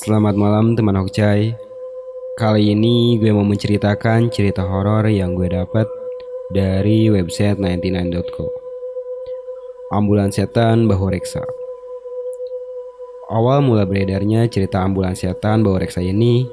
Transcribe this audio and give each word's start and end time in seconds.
Selamat 0.00 0.32
malam 0.32 0.72
teman 0.72 0.96
Hokcai 0.96 1.52
Kali 2.40 2.72
ini 2.72 3.20
gue 3.20 3.36
mau 3.36 3.44
menceritakan 3.44 4.32
cerita 4.32 4.64
horor 4.64 5.04
yang 5.12 5.36
gue 5.36 5.44
dapat 5.52 5.84
dari 6.48 7.12
website 7.12 7.60
99.co 7.60 8.48
Ambulan 9.92 10.32
Setan 10.32 10.88
Bahu 10.88 11.04
Reksa 11.12 11.44
Awal 13.28 13.60
mula 13.60 13.84
beredarnya 13.84 14.48
cerita 14.48 14.80
ambulan 14.80 15.12
setan 15.12 15.60
Bahu 15.60 15.84
Reksa 15.84 16.00
ini 16.00 16.48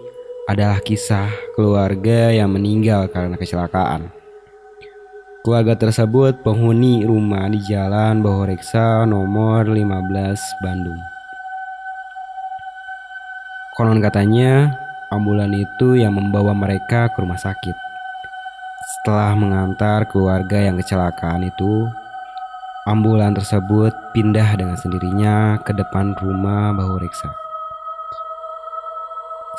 adalah 0.51 0.83
kisah 0.83 1.31
keluarga 1.55 2.35
yang 2.35 2.51
meninggal 2.51 3.07
karena 3.07 3.39
kecelakaan. 3.39 4.11
Keluarga 5.47 5.79
tersebut 5.79 6.43
penghuni 6.43 7.07
rumah 7.07 7.47
di 7.47 7.63
Jalan 7.63 8.19
Bahu 8.19 8.51
Reksa 8.51 9.07
nomor 9.07 9.63
15 9.63 9.79
Bandung. 10.59 11.16
Konon 13.77 14.01
katanya, 14.01 14.73
ambulan 15.13 15.53
itu 15.53 16.01
yang 16.01 16.17
membawa 16.17 16.49
mereka 16.49 17.13
ke 17.13 17.21
rumah 17.21 17.37
sakit. 17.37 17.77
Setelah 18.89 19.37
mengantar 19.37 20.09
keluarga 20.09 20.57
yang 20.57 20.81
kecelakaan 20.81 21.45
itu, 21.45 21.85
ambulan 22.89 23.37
tersebut 23.37 23.93
pindah 24.17 24.49
dengan 24.57 24.81
sendirinya 24.81 25.61
ke 25.61 25.77
depan 25.77 26.17
rumah 26.17 26.73
Bahu 26.73 27.05
Reksa. 27.05 27.29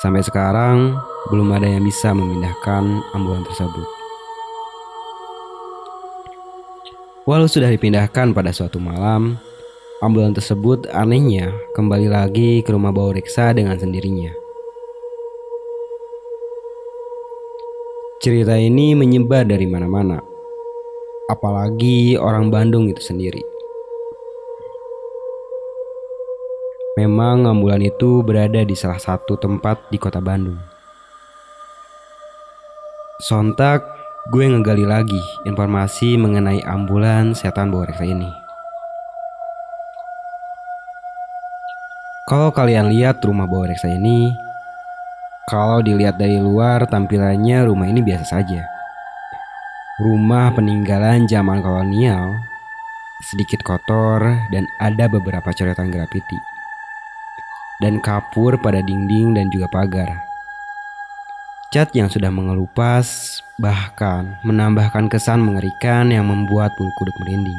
Sampai 0.02 0.26
sekarang, 0.26 0.98
belum 1.30 1.54
ada 1.54 1.70
yang 1.70 1.86
bisa 1.86 2.10
memindahkan 2.10 2.82
ambulan 3.14 3.46
tersebut. 3.46 3.86
Walau 7.22 7.46
sudah 7.46 7.70
dipindahkan 7.70 8.34
pada 8.34 8.50
suatu 8.50 8.82
malam, 8.82 9.38
Ambulan 9.98 10.30
tersebut 10.30 10.86
anehnya 10.94 11.58
kembali 11.74 12.06
lagi 12.06 12.62
ke 12.62 12.70
rumah 12.70 12.94
Bau 12.94 13.10
Reksa 13.10 13.50
dengan 13.50 13.74
sendirinya. 13.74 14.30
Cerita 18.22 18.54
ini 18.54 18.94
menyebar 18.94 19.42
dari 19.42 19.66
mana-mana, 19.66 20.22
apalagi 21.26 22.14
orang 22.14 22.46
Bandung 22.46 22.86
itu 22.86 23.02
sendiri. 23.02 23.42
Memang 26.94 27.50
ambulan 27.50 27.82
itu 27.82 28.22
berada 28.22 28.62
di 28.62 28.78
salah 28.78 29.02
satu 29.02 29.34
tempat 29.34 29.82
di 29.90 29.98
kota 29.98 30.22
Bandung. 30.22 30.62
Sontak, 33.26 33.82
gue 34.30 34.46
ngegali 34.46 34.86
lagi 34.86 35.22
informasi 35.42 36.14
mengenai 36.14 36.62
ambulan 36.62 37.34
setan 37.34 37.74
Bau 37.74 37.82
Reksa 37.82 38.06
ini. 38.06 38.46
Kalau 42.28 42.52
kalian 42.52 42.92
lihat 42.92 43.24
rumah 43.24 43.48
bawah 43.48 43.72
reksa 43.72 43.88
ini, 43.88 44.36
kalau 45.48 45.80
dilihat 45.80 46.20
dari 46.20 46.36
luar 46.36 46.84
tampilannya 46.84 47.64
rumah 47.64 47.88
ini 47.88 48.04
biasa 48.04 48.36
saja. 48.36 48.68
Rumah 49.96 50.52
peninggalan 50.52 51.24
zaman 51.24 51.64
kolonial, 51.64 52.36
sedikit 53.24 53.64
kotor 53.64 54.44
dan 54.52 54.68
ada 54.76 55.08
beberapa 55.08 55.48
coretan 55.56 55.88
grafiti. 55.88 56.36
Dan 57.80 57.96
kapur 58.04 58.60
pada 58.60 58.84
dinding 58.84 59.32
dan 59.32 59.48
juga 59.48 59.72
pagar. 59.72 60.20
Cat 61.72 61.96
yang 61.96 62.12
sudah 62.12 62.28
mengelupas 62.28 63.40
bahkan 63.56 64.36
menambahkan 64.44 65.08
kesan 65.08 65.40
mengerikan 65.40 66.12
yang 66.12 66.28
membuat 66.28 66.76
bulu 66.76 66.92
kuduk 67.00 67.16
merinding. 67.24 67.56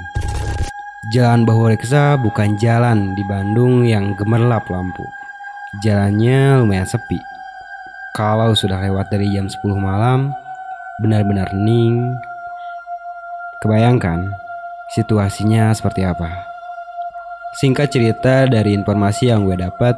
Jalan 1.08 1.48
Reksa 1.48 2.20
bukan 2.20 2.60
jalan 2.60 3.16
di 3.16 3.24
Bandung 3.24 3.88
yang 3.88 4.20
gemerlap 4.20 4.68
lampu. 4.68 5.08
Jalannya 5.80 6.60
lumayan 6.60 6.84
sepi. 6.84 7.16
Kalau 8.12 8.52
sudah 8.52 8.84
lewat 8.84 9.08
dari 9.08 9.32
jam 9.32 9.48
10 9.48 9.64
malam, 9.80 10.36
benar-benar 11.00 11.56
hening. 11.56 12.20
Kebayangkan 13.64 14.28
situasinya 14.92 15.72
seperti 15.72 16.04
apa? 16.04 16.44
Singkat 17.64 17.88
cerita 17.96 18.44
dari 18.52 18.76
informasi 18.76 19.32
yang 19.32 19.48
gue 19.48 19.56
dapat, 19.56 19.96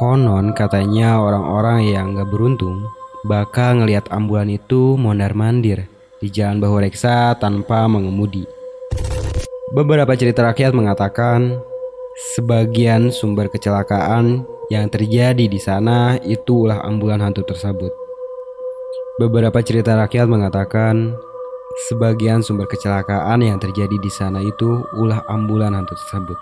konon 0.00 0.56
katanya 0.56 1.20
orang-orang 1.20 1.84
yang 1.84 2.16
gak 2.16 2.32
beruntung 2.32 2.80
bakal 3.28 3.84
ngelihat 3.84 4.08
ambulan 4.08 4.48
itu 4.48 4.96
mondar-mandir 4.96 5.84
di 6.16 6.32
jalan 6.32 6.64
Reksa 6.64 7.36
tanpa 7.36 7.84
mengemudi. 7.84 8.55
Beberapa 9.74 10.14
cerita 10.14 10.46
rakyat 10.46 10.78
mengatakan 10.78 11.58
sebagian 12.38 13.10
sumber 13.10 13.50
kecelakaan 13.50 14.46
yang 14.70 14.86
terjadi 14.86 15.50
di 15.50 15.58
sana 15.58 16.22
itulah 16.22 16.86
ambulan 16.86 17.18
hantu 17.18 17.42
tersebut. 17.42 17.90
Beberapa 19.18 19.58
cerita 19.66 19.98
rakyat 19.98 20.30
mengatakan 20.30 21.18
sebagian 21.90 22.46
sumber 22.46 22.70
kecelakaan 22.70 23.42
yang 23.42 23.58
terjadi 23.58 23.98
di 23.98 24.06
sana 24.06 24.38
itu 24.38 24.86
ulah 24.94 25.26
ambulan 25.26 25.74
hantu 25.74 25.98
tersebut. 25.98 26.38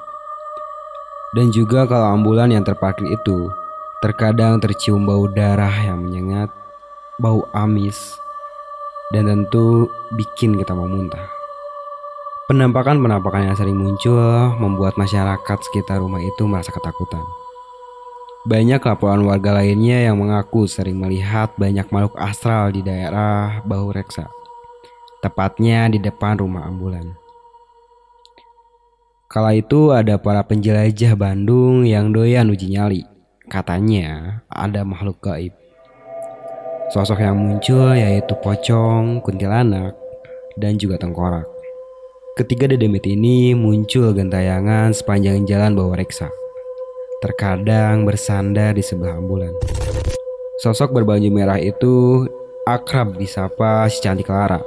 Dan 1.33 1.49
juga 1.49 1.89
kalau 1.89 2.13
ambulan 2.21 2.53
yang 2.53 2.61
terparkir 2.61 3.09
itu 3.09 3.49
terkadang 4.05 4.61
tercium 4.61 5.09
bau 5.09 5.25
darah 5.33 5.73
yang 5.81 5.97
menyengat, 5.97 6.53
bau 7.17 7.49
amis, 7.57 8.21
dan 9.17 9.33
tentu 9.33 9.89
bikin 10.13 10.61
kita 10.61 10.77
mau 10.77 10.85
muntah. 10.85 11.44
Penampakan-penampakan 12.45 13.49
yang 13.49 13.57
sering 13.57 13.73
muncul 13.73 14.53
membuat 14.61 15.01
masyarakat 15.01 15.59
sekitar 15.65 15.97
rumah 15.97 16.21
itu 16.21 16.45
merasa 16.45 16.69
ketakutan. 16.77 17.25
Banyak 18.45 18.85
laporan 18.85 19.25
warga 19.25 19.57
lainnya 19.57 20.05
yang 20.05 20.21
mengaku 20.21 20.69
sering 20.69 21.01
melihat 21.01 21.57
banyak 21.57 21.89
makhluk 21.89 22.13
astral 22.21 22.69
di 22.69 22.85
daerah 22.85 23.65
Bahu 23.65 23.97
Reksa, 23.97 24.29
tepatnya 25.25 25.89
di 25.89 25.97
depan 25.97 26.37
rumah 26.37 26.69
ambulan. 26.69 27.17
Kala 29.33 29.57
itu 29.57 29.97
ada 29.97 30.21
para 30.21 30.45
penjelajah 30.45 31.17
Bandung 31.17 31.89
yang 31.89 32.13
doyan 32.13 32.53
uji 32.53 32.77
nyali. 32.77 33.09
Katanya 33.49 34.45
ada 34.53 34.85
makhluk 34.85 35.17
gaib. 35.25 35.57
Sosok 36.93 37.25
yang 37.25 37.41
muncul 37.41 37.97
yaitu 37.97 38.37
pocong, 38.45 39.25
kuntilanak, 39.25 39.97
dan 40.61 40.77
juga 40.77 41.01
tengkorak. 41.01 41.54
Ketiga 42.35 42.67
dedemit 42.67 43.07
ini 43.07 43.55
muncul 43.55 44.11
gentayangan 44.11 44.91
sepanjang 44.91 45.47
jalan 45.47 45.79
bawah 45.79 45.95
reksa. 45.95 46.35
Terkadang 47.23 48.03
bersandar 48.03 48.75
di 48.75 48.83
sebelah 48.83 49.23
ambulan. 49.23 49.55
Sosok 50.59 50.91
berbaju 50.91 51.31
merah 51.31 51.63
itu 51.63 52.27
akrab 52.67 53.15
disapa 53.23 53.87
si 53.87 54.03
cantik 54.03 54.27
Lara. 54.27 54.59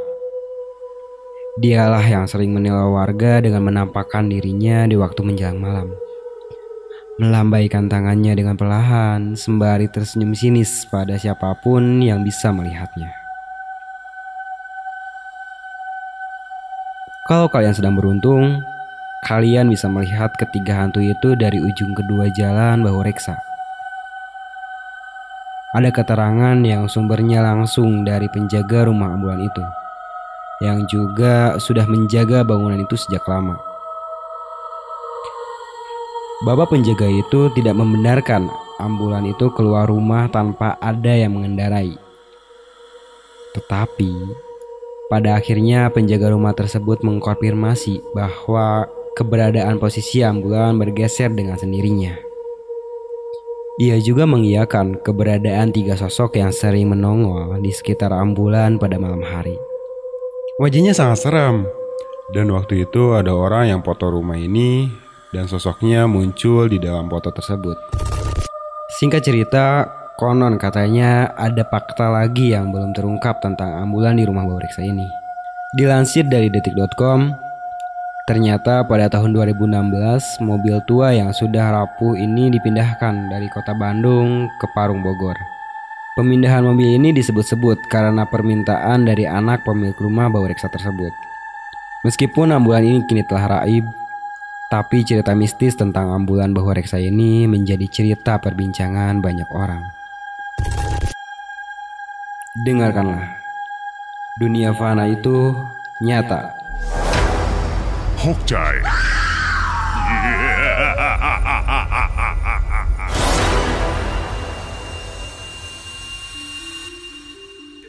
Dialah 1.59 2.07
yang 2.07 2.23
sering 2.23 2.55
menilai 2.55 2.87
warga 2.87 3.43
dengan 3.43 3.67
menampakkan 3.67 4.31
dirinya 4.31 4.87
di 4.87 4.95
waktu 4.95 5.27
menjelang 5.27 5.59
malam. 5.59 5.91
Melambaikan 7.19 7.91
tangannya 7.91 8.31
dengan 8.31 8.55
perlahan 8.55 9.35
sembari 9.35 9.91
tersenyum 9.91 10.31
sinis 10.31 10.87
pada 10.87 11.19
siapa 11.19 11.59
pun 11.59 11.99
yang 11.99 12.23
bisa 12.23 12.47
melihatnya. 12.47 13.26
Kalau 17.27 17.51
kalian 17.51 17.75
sedang 17.75 17.91
beruntung, 17.99 18.63
kalian 19.27 19.67
bisa 19.67 19.91
melihat 19.91 20.31
ketiga 20.39 20.79
hantu 20.79 21.03
itu 21.03 21.35
dari 21.35 21.59
ujung 21.59 21.91
kedua 21.91 22.31
jalan 22.31 22.79
Bahu 22.87 23.03
Reksa. 23.03 23.35
Ada 25.75 25.91
keterangan 25.91 26.55
yang 26.63 26.87
sumbernya 26.87 27.43
langsung 27.43 28.07
dari 28.07 28.31
penjaga 28.31 28.87
rumah 28.87 29.11
ambulan 29.11 29.43
itu, 29.43 29.59
yang 30.63 30.87
juga 30.87 31.59
sudah 31.59 31.83
menjaga 31.83 32.47
bangunan 32.47 32.79
itu 32.79 32.95
sejak 32.95 33.27
lama. 33.27 33.59
Bapak 36.47 36.71
penjaga 36.71 37.11
itu 37.11 37.51
tidak 37.59 37.75
membenarkan 37.75 38.47
ambulan 38.79 39.27
itu 39.27 39.51
keluar 39.51 39.91
rumah 39.91 40.31
tanpa 40.31 40.79
ada 40.79 41.11
yang 41.11 41.35
mengendarai. 41.35 41.99
Tetapi 43.51 44.46
pada 45.07 45.39
akhirnya 45.39 45.87
penjaga 45.91 46.31
rumah 46.31 46.51
tersebut 46.51 46.99
mengkonfirmasi 47.03 48.03
bahwa 48.11 48.91
keberadaan 49.15 49.79
posisi 49.79 50.21
ambulan 50.21 50.75
bergeser 50.75 51.31
dengan 51.31 51.55
sendirinya. 51.55 52.19
Ia 53.77 54.01
juga 54.01 54.25
mengiyakan 54.25 55.05
keberadaan 55.05 55.69
tiga 55.69 55.93
sosok 55.93 56.41
yang 56.41 56.49
sering 56.49 56.89
menongol 56.89 57.61
di 57.61 57.69
sekitar 57.69 58.09
ambulan 58.09 58.81
pada 58.81 58.97
malam 58.97 59.21
hari. 59.21 59.55
Wajahnya 60.57 60.97
sangat 60.97 61.21
seram, 61.21 61.69
dan 62.33 62.49
waktu 62.49 62.89
itu 62.89 63.13
ada 63.13 63.31
orang 63.31 63.69
yang 63.69 63.81
foto 63.85 64.09
rumah 64.09 64.35
ini 64.35 64.89
dan 65.29 65.45
sosoknya 65.45 66.09
muncul 66.09 66.65
di 66.65 66.81
dalam 66.81 67.05
foto 67.05 67.29
tersebut. 67.29 67.77
Singkat 68.97 69.21
cerita, 69.21 69.85
Konon 70.17 70.57
katanya 70.57 71.29
ada 71.37 71.61
fakta 71.61 72.09
lagi 72.09 72.49
yang 72.49 72.73
belum 72.73 72.89
terungkap 72.97 73.37
tentang 73.37 73.69
ambulan 73.77 74.17
di 74.17 74.25
rumah 74.25 74.49
Reksa 74.57 74.81
ini. 74.81 75.05
Dilansir 75.77 76.25
dari 76.25 76.49
detik.com, 76.49 77.37
Ternyata 78.25 78.81
pada 78.83 79.07
tahun 79.13 79.31
2016, 79.31 80.43
mobil 80.43 80.81
tua 80.83 81.13
yang 81.13 81.31
sudah 81.31 81.69
rapuh 81.69 82.17
ini 82.17 82.49
dipindahkan 82.49 83.31
dari 83.31 83.47
kota 83.47 83.77
Bandung 83.77 84.51
ke 84.57 84.67
Parung 84.73 84.99
Bogor. 84.99 85.39
Pemindahan 86.17 86.65
mobil 86.65 86.97
ini 86.97 87.13
disebut-sebut 87.13 87.87
karena 87.87 88.27
permintaan 88.27 89.07
dari 89.07 89.23
anak 89.23 89.63
pemilik 89.63 89.95
rumah 89.95 90.27
bau 90.27 90.43
reksa 90.43 90.67
tersebut. 90.67 91.13
Meskipun 92.03 92.51
ambulan 92.51 92.83
ini 92.83 92.99
kini 93.07 93.23
telah 93.23 93.63
raib, 93.63 93.87
tapi 94.67 95.07
cerita 95.07 95.31
mistis 95.31 95.79
tentang 95.79 96.11
ambulan 96.11 96.51
bau 96.51 96.67
reksa 96.73 96.99
ini 96.99 97.47
menjadi 97.47 97.87
cerita 97.87 98.41
perbincangan 98.43 99.23
banyak 99.23 99.47
orang. 99.55 99.96
Dengarkanlah, 102.65 103.37
dunia 104.41 104.73
fana 104.73 105.05
itu 105.05 105.53
nyata. 106.01 106.49
Hokjai. 108.17 108.81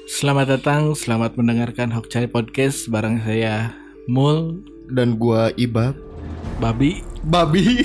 Selamat 0.05 0.53
datang, 0.53 0.93
selamat 0.93 1.41
mendengarkan 1.41 1.89
Hokcai 1.89 2.29
Podcast 2.29 2.93
bareng 2.93 3.25
saya 3.25 3.73
Mul 4.05 4.61
dan 4.93 5.17
gua 5.17 5.49
Ibab 5.57 5.97
Babi. 6.61 7.01
babi 7.25 7.81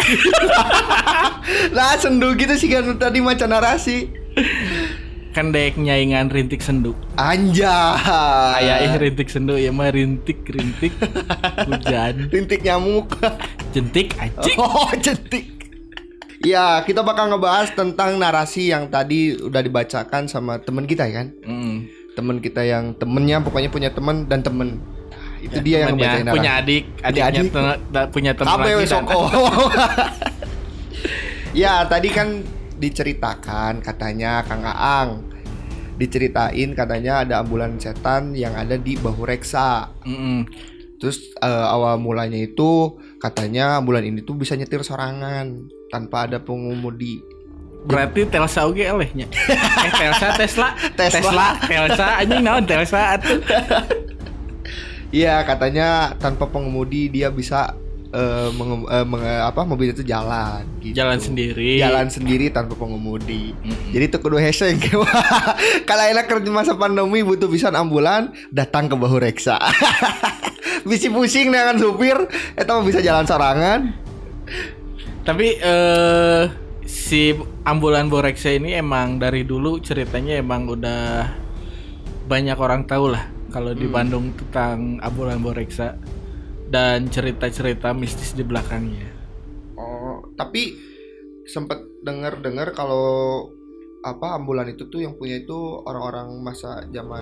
lah 1.75 1.95
sendu 1.95 2.35
gitu 2.37 2.53
sih 2.53 2.69
kan 2.69 2.95
tadi 2.99 3.23
macam 3.23 3.49
narasi 3.49 4.22
Kan 5.33 5.49
dek 5.49 5.73
nyaingan 5.75 6.29
rintik 6.29 6.59
sendu. 6.59 6.91
anjay 7.13 8.55
Ayah 8.55 8.75
eh 8.83 8.91
rintik 8.95 9.27
sendu 9.27 9.55
ya 9.55 9.69
mah 9.69 9.89
rintik 9.89 10.43
rintik 10.45 10.91
hujan 11.65 12.27
rintik 12.27 12.59
nyamuk 12.61 13.07
jentik 13.71 14.11
anjing. 14.15 14.55
oh 14.55 14.87
cetik 14.99 15.43
ya 16.39 16.79
kita 16.79 17.01
bakal 17.01 17.27
ngebahas 17.27 17.67
tentang 17.71 18.15
narasi 18.15 18.69
yang 18.69 18.87
tadi 18.87 19.35
udah 19.35 19.59
dibacakan 19.59 20.25
sama 20.25 20.55
temen 20.57 20.83
kita 20.83 21.03
ya 21.03 21.11
kan 21.15 21.27
Mm. 21.41 21.75
temen 22.13 22.35
kita 22.37 22.61
yang 22.61 22.93
temennya 22.93 23.39
pokoknya 23.39 23.67
punya 23.67 23.89
temen 23.89 24.23
dan 24.23 24.39
temen 24.39 24.79
Nah, 25.09 25.41
itu 25.41 25.57
dia 25.61 25.75
yang 25.81 25.87
Temennya 25.91 26.07
ngebacain 26.07 26.23
narasi 26.23 26.35
punya 26.35 26.51
adik, 26.55 26.83
Punya 26.85 27.03
adiknya 27.03 27.27
adik. 27.27 27.49
te- 27.49 27.79
da- 27.91 28.07
punya 28.07 28.31
teman 28.33 28.47
lagi 28.53 28.63
ya 28.63 28.75
dan- 28.77 28.87
Soko? 28.87 29.19
ya 31.55 31.83
tadi 31.83 32.09
kan 32.09 32.27
diceritakan 32.83 33.79
katanya 33.79 34.43
Kang 34.43 34.67
Aang 34.67 35.11
diceritain 35.95 36.73
katanya 36.75 37.23
ada 37.23 37.39
ambulan 37.39 37.79
setan 37.79 38.35
yang 38.35 38.51
ada 38.57 38.75
di 38.75 38.99
Bahu 38.99 39.23
Reksa. 39.23 39.93
Mm-mm. 40.03 40.43
Terus 40.99 41.31
eh, 41.39 41.67
awal 41.67 41.99
mulanya 41.99 42.39
itu 42.39 42.97
katanya 43.19 43.79
ambulan 43.79 44.03
ini 44.03 44.23
tuh 44.23 44.35
bisa 44.35 44.57
nyetir 44.59 44.83
sorangan 44.83 45.69
tanpa 45.87 46.27
ada 46.27 46.43
pengemudi. 46.43 47.23
Berarti 47.83 48.23
Telsa 48.31 48.63
oge 48.63 48.87
elehnya. 48.87 49.27
Eh 49.87 49.91
Telsa 49.91 50.27
Tesla. 50.39 50.69
Tesla. 50.95 51.19
Tesla, 51.19 51.47
Telsa 51.67 52.07
anjing 52.23 52.41
naon 52.43 52.63
Telsa 52.67 53.19
atuh. 53.19 53.39
Iya 55.13 55.45
katanya 55.45 56.17
tanpa 56.17 56.49
pengemudi 56.49 57.05
dia 57.05 57.29
bisa 57.29 57.77
menge- 58.51 58.85
eh, 58.87 59.05
menge- 59.05 59.43
apa 59.43 59.61
mobil 59.63 59.89
itu 59.89 60.05
jalan. 60.05 60.61
gitu. 60.79 60.93
Jalan 60.93 61.17
sendiri. 61.17 61.81
Jalan 61.81 62.07
sendiri 62.07 62.53
tanpa 62.53 62.77
pengemudi. 62.77 63.57
Mm-mm. 63.57 63.89
Jadi 63.89 64.05
itu 64.05 64.17
kudu 64.17 64.37
heseng 64.37 64.77
Kalau 65.89 66.03
enak 66.05 66.29
kerja 66.29 66.49
masa 66.49 66.77
pandemi 66.77 67.25
butuh 67.25 67.49
pisan 67.49 67.73
ambulan 67.73 68.29
datang 68.49 68.85
ke 68.85 68.95
bahu 68.95 69.17
reksa. 69.17 69.57
Bisi 70.87 71.07
pusing 71.07 71.47
dengan 71.49 71.79
supir, 71.79 72.15
eta 72.53 72.75
bisa 72.83 72.99
jalan 72.99 73.23
sorangan. 73.23 73.95
Tapi 75.23 75.55
eh 75.55 76.43
si 76.83 77.31
ambulan 77.63 78.11
Boreksa 78.11 78.51
ini 78.51 78.75
emang 78.75 79.17
dari 79.17 79.47
dulu 79.47 79.79
ceritanya 79.79 80.35
emang 80.35 80.67
udah 80.67 81.31
banyak 82.27 82.55
orang 82.59 82.83
tahu 82.83 83.15
lah 83.15 83.31
kalau 83.49 83.71
di 83.71 83.87
Bandung 83.87 84.35
tentang 84.35 84.99
ambulan 84.99 85.39
Boreksa 85.39 85.95
dan 86.73 87.05
cerita-cerita 87.05 87.93
mistis 87.93 88.33
di 88.33 88.41
belakangnya. 88.41 89.05
Oh, 89.77 90.25
tapi 90.33 90.73
sempat 91.45 91.77
dengar-dengar 92.01 92.73
kalau 92.73 93.45
apa 94.01 94.41
ambulan 94.41 94.73
itu 94.73 94.89
tuh 94.89 95.05
yang 95.05 95.13
punya 95.13 95.37
itu 95.37 95.55
orang-orang 95.85 96.33
masa 96.41 96.81
zaman 96.89 97.21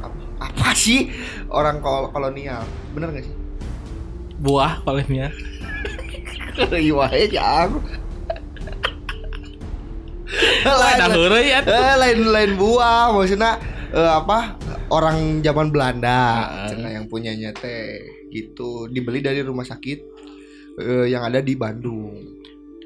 apa, 0.00 0.22
apa 0.40 0.72
sih? 0.72 1.12
Orang 1.52 1.84
kol 1.84 2.08
kolonial. 2.08 2.64
Bener 2.96 3.12
gak 3.12 3.28
sih? 3.28 3.36
Buah 4.40 4.80
palingnya. 4.88 5.28
iya 6.74 6.90
wae 6.90 7.30
jang 7.30 7.70
Ada 10.66 11.06
heureuy 11.12 11.54
ya. 11.54 11.60
eh, 11.68 11.94
lain 12.00 12.18
lain 12.34 12.52
buah 12.58 13.14
maksudnya 13.14 13.60
eh, 13.92 14.12
apa 14.16 14.56
orang 14.88 15.44
zaman 15.44 15.68
Belanda. 15.68 16.48
Cenah 16.72 16.98
yang 16.98 17.06
punyanya 17.06 17.52
teh 17.52 18.17
gitu. 18.28 18.86
Dibeli 18.86 19.20
dari 19.20 19.40
rumah 19.40 19.62
sakit 19.62 19.98
eh, 20.78 21.06
yang 21.08 21.22
ada 21.22 21.38
di 21.38 21.52
Bandung. 21.52 22.14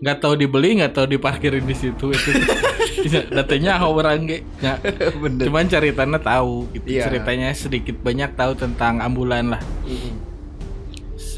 Nggak 0.03 0.19
tahu 0.19 0.35
dibeli 0.35 0.83
nggak 0.83 0.93
tahu 0.93 1.07
diparkirin 1.09 1.63
di 1.63 1.77
situ 1.77 2.11
itu. 2.11 2.31
Datanya 3.35 3.83
orang 3.83 4.27
ge 4.27 4.43
Ya, 4.59 4.79
bener. 5.15 5.47
cuman 5.47 5.67
ceritanya 5.67 6.19
tahu 6.19 6.67
gitu. 6.71 6.87
Iya. 6.89 7.07
ceritanya 7.07 7.49
sedikit 7.53 7.99
banyak 7.99 8.35
tahu 8.35 8.55
tentang 8.55 8.99
ambulan 8.99 9.55
lah. 9.55 9.63
Mm-mm. 9.87 10.15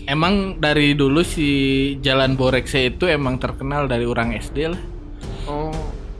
emang 0.04 0.60
dari 0.60 0.92
dulu 0.92 1.24
si 1.24 1.48
jalan 2.00 2.36
Boreksa 2.36 2.76
itu 2.78 3.08
emang 3.08 3.40
terkenal 3.40 3.88
dari 3.88 4.04
orang 4.04 4.32
SD 4.32 4.58
lah. 4.68 4.82
Oh 5.44 5.72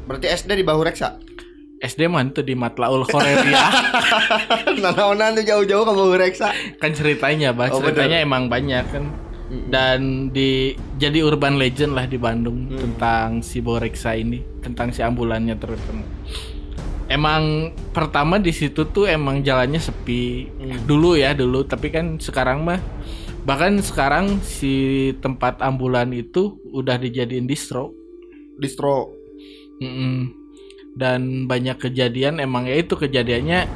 berarti 0.04 0.28
SD 0.28 0.60
di 0.60 0.64
Bahu 0.64 0.84
Reksa 0.84 1.16
SD 1.76 2.06
mah 2.06 2.22
itu 2.22 2.40
di 2.40 2.52
Matlaul 2.52 3.02
Khoreria 3.02 3.68
Nanaonan 4.82 5.34
tuh 5.34 5.44
jauh-jauh 5.44 5.82
ke 5.82 5.92
Bahu 5.92 6.14
Reksa. 6.14 6.48
Kan 6.76 6.92
ceritanya 6.92 7.50
bah 7.50 7.68
Oh, 7.68 7.78
ceritanya 7.78 8.18
bener. 8.18 8.26
emang 8.26 8.42
banyak 8.46 8.84
kan. 8.86 9.04
Dan 9.44 10.00
di 10.30 10.72
jadi 10.94 11.20
urban 11.20 11.56
legend 11.56 11.92
lah 11.92 12.04
di 12.04 12.16
Bandung 12.16 12.66
Hmm. 12.66 12.80
tentang 12.80 13.28
si 13.40 13.60
Boreksa 13.60 14.12
ini 14.12 14.40
tentang 14.58 14.90
si 14.90 14.98
ambulannya 14.98 15.54
terutama 15.54 16.02
emang 17.06 17.42
pertama 17.92 18.40
di 18.40 18.50
situ 18.50 18.88
tuh 18.88 19.04
emang 19.04 19.40
jalannya 19.40 19.78
sepi. 19.78 20.48
Hmm. 20.50 20.80
dulu 20.84 21.14
ya 21.14 21.32
dulu. 21.32 21.62
Tapi 21.62 21.88
kan 21.88 22.16
sekarang 22.16 22.64
mah 22.64 22.80
bahkan 23.44 23.76
sekarang 23.78 24.40
si 24.40 24.72
tempat 25.20 25.60
ambulan 25.60 26.08
itu 26.10 26.56
udah 26.66 26.96
dijadiin 26.96 27.44
distro. 27.44 27.92
Distro. 28.56 29.12
Mm-mm. 29.78 30.43
Dan 30.94 31.44
banyak 31.44 31.74
kejadian 31.76 32.38
emang 32.38 32.64
ya 32.64 32.78
itu 32.78 32.94
kejadiannya 32.94 33.66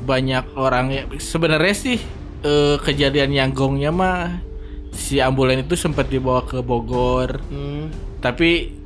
banyak 0.00 0.44
orang 0.54 0.86
ya. 0.88 1.02
Sebenarnya 1.16 1.74
sih 1.74 1.98
eh, 2.40 2.76
kejadian 2.78 3.30
yang 3.30 3.50
gongnya 3.50 3.90
mah 3.90 4.40
si 4.90 5.18
ambulan 5.18 5.60
itu 5.60 5.74
sempat 5.74 6.06
dibawa 6.06 6.42
ke 6.42 6.58
Bogor. 6.60 7.38
Hmm. 7.46 7.90
tapi 8.20 8.76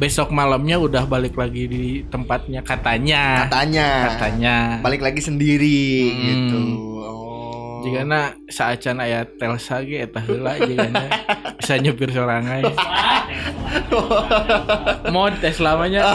besok 0.00 0.32
malamnya 0.32 0.80
udah 0.80 1.04
balik 1.04 1.36
lagi 1.36 1.68
di 1.68 1.82
tempatnya 2.08 2.64
katanya. 2.64 3.44
Katanya. 3.44 3.88
Katanya. 4.16 4.56
Balik 4.80 5.04
lagi 5.04 5.20
sendiri 5.20 5.84
Hmm. 6.08 6.22
gitu. 6.24 6.60
Oh. 6.96 7.84
Jika 7.84 8.04
na 8.04 8.20
saacan 8.44 9.00
aya 9.00 9.28
Telsa 9.28 9.80
ge 9.80 10.04
eta 10.04 10.20
heula 10.20 10.56
jigana 10.56 11.12
bisa 11.56 11.76
nyupir 11.76 12.08
sorangan 12.08 12.64
mod 15.14 15.34
tes 15.38 15.58
lamanya 15.58 16.10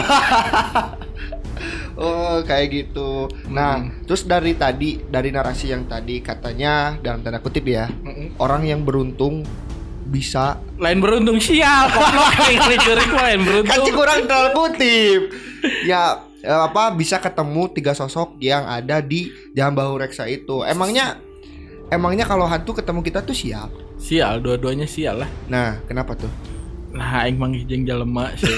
Oh 1.96 2.44
kayak 2.44 2.68
gitu. 2.68 3.24
Nah, 3.48 3.80
Hmm. 3.80 4.04
terus 4.04 4.28
dari 4.28 4.52
tadi 4.52 5.00
dari 5.00 5.32
narasi 5.32 5.72
yang 5.72 5.88
tadi 5.88 6.20
katanya 6.20 6.92
dalam 7.00 7.24
tanda 7.24 7.40
kutip 7.40 7.64
ya, 7.64 7.88
orang 8.36 8.68
yang 8.68 8.84
beruntung 8.84 9.40
bisa 10.04 10.60
lain 10.76 11.00
beruntung 11.00 11.40
sial 11.40 11.88
jurik 12.86 13.10
lain 13.10 13.40
kan 13.40 13.40
beruntung 13.42 13.80
cik 13.82 13.94
kurang 13.96 14.22
tanda 14.28 14.52
kutip. 14.52 15.32
ya 15.82 16.20
eh, 16.38 16.60
apa 16.62 16.92
bisa 16.92 17.16
ketemu 17.16 17.72
tiga 17.72 17.90
sosok 17.90 18.36
yang 18.38 18.62
ada 18.62 19.00
di 19.00 19.32
Jalan 19.56 19.72
Bahu 19.72 19.96
Reksa 19.96 20.28
itu. 20.28 20.62
Emangnya 20.62 21.16
emangnya 21.88 22.28
kalau 22.28 22.44
hantu 22.44 22.76
ketemu 22.76 23.00
kita 23.00 23.24
tuh 23.24 23.32
siap. 23.32 23.72
sial 23.96 24.44
dua-duanya 24.44 24.84
sial 24.84 25.24
lah 25.24 25.30
Nah, 25.48 25.80
kenapa 25.88 26.12
tuh? 26.12 26.28
Nah 26.96 27.28
aing 27.28 27.36
manggih 27.36 27.62
jeung 27.68 27.84
jelema 27.84 28.32
sih. 28.40 28.56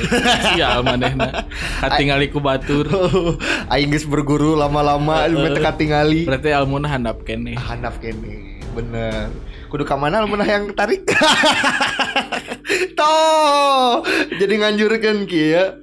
Sial 0.55 0.87
manehna 0.87 1.45
katingali 1.83 2.31
ku 2.31 2.39
batur. 2.39 2.87
Aing 3.73 3.93
geus 3.93 4.07
berguru 4.09 4.57
lama-lama 4.57 5.27
Heeh. 5.27 5.37
uh, 5.37 5.53
teka 5.53 5.77
tingali. 5.77 6.25
berarti 6.25 6.55
almunah 6.55 6.89
handap 6.89 7.27
kene. 7.27 7.59
Handap 7.59 7.99
kene 7.99 8.63
bener. 8.73 9.29
Kudu 9.69 9.85
kamana 9.85 10.25
mana 10.25 10.47
yang 10.47 10.73
tarik? 10.73 11.05
Toh 12.99 14.03
jadi 14.39 14.55
nganjurkan 14.65 15.27
kia 15.27 15.77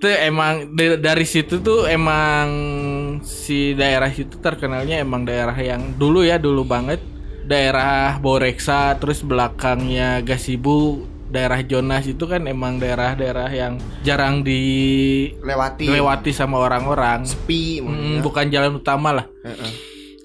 itu 0.00 0.08
emang 0.08 0.72
da- 0.72 0.96
dari 0.96 1.28
situ 1.28 1.60
tuh 1.60 1.84
emang 1.84 2.48
si 3.20 3.76
daerah 3.76 4.08
situ 4.08 4.40
terkenalnya 4.40 4.96
emang 4.96 5.28
daerah 5.28 5.52
yang 5.60 5.92
dulu 6.00 6.24
ya 6.24 6.40
dulu 6.40 6.64
banget. 6.64 7.04
Daerah 7.44 8.16
Boreksa 8.22 8.94
terus 8.96 9.26
belakangnya 9.26 10.22
Gasibu 10.22 11.04
daerah 11.30 11.62
Jonas 11.62 12.04
itu 12.04 12.26
kan 12.26 12.44
emang 12.44 12.76
daerah-daerah 12.76 13.48
yang 13.48 13.78
jarang 14.02 14.42
lewati. 14.42 15.86
dilewati 15.86 16.30
sama 16.34 16.58
orang-orang. 16.58 17.22
Sepi 17.24 17.78
Mm, 17.80 18.18
ya. 18.18 18.20
bukan 18.20 18.46
jalan 18.50 18.72
utama 18.76 19.10
lah. 19.14 19.26
Heeh. 19.42 19.72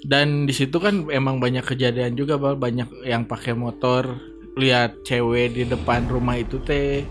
dan 0.05 0.45
di 0.45 0.53
situ 0.53 0.77
kan 0.77 1.09
emang 1.09 1.41
banyak 1.41 1.65
kejadian 1.65 2.13
juga 2.13 2.37
bal. 2.37 2.53
Banyak 2.53 3.05
yang 3.05 3.25
pakai 3.25 3.53
motor. 3.53 4.17
Lihat 4.53 5.01
cewek 5.01 5.53
di 5.53 5.63
depan 5.65 6.05
rumah 6.05 6.37
itu 6.37 6.61
teh. 6.61 7.01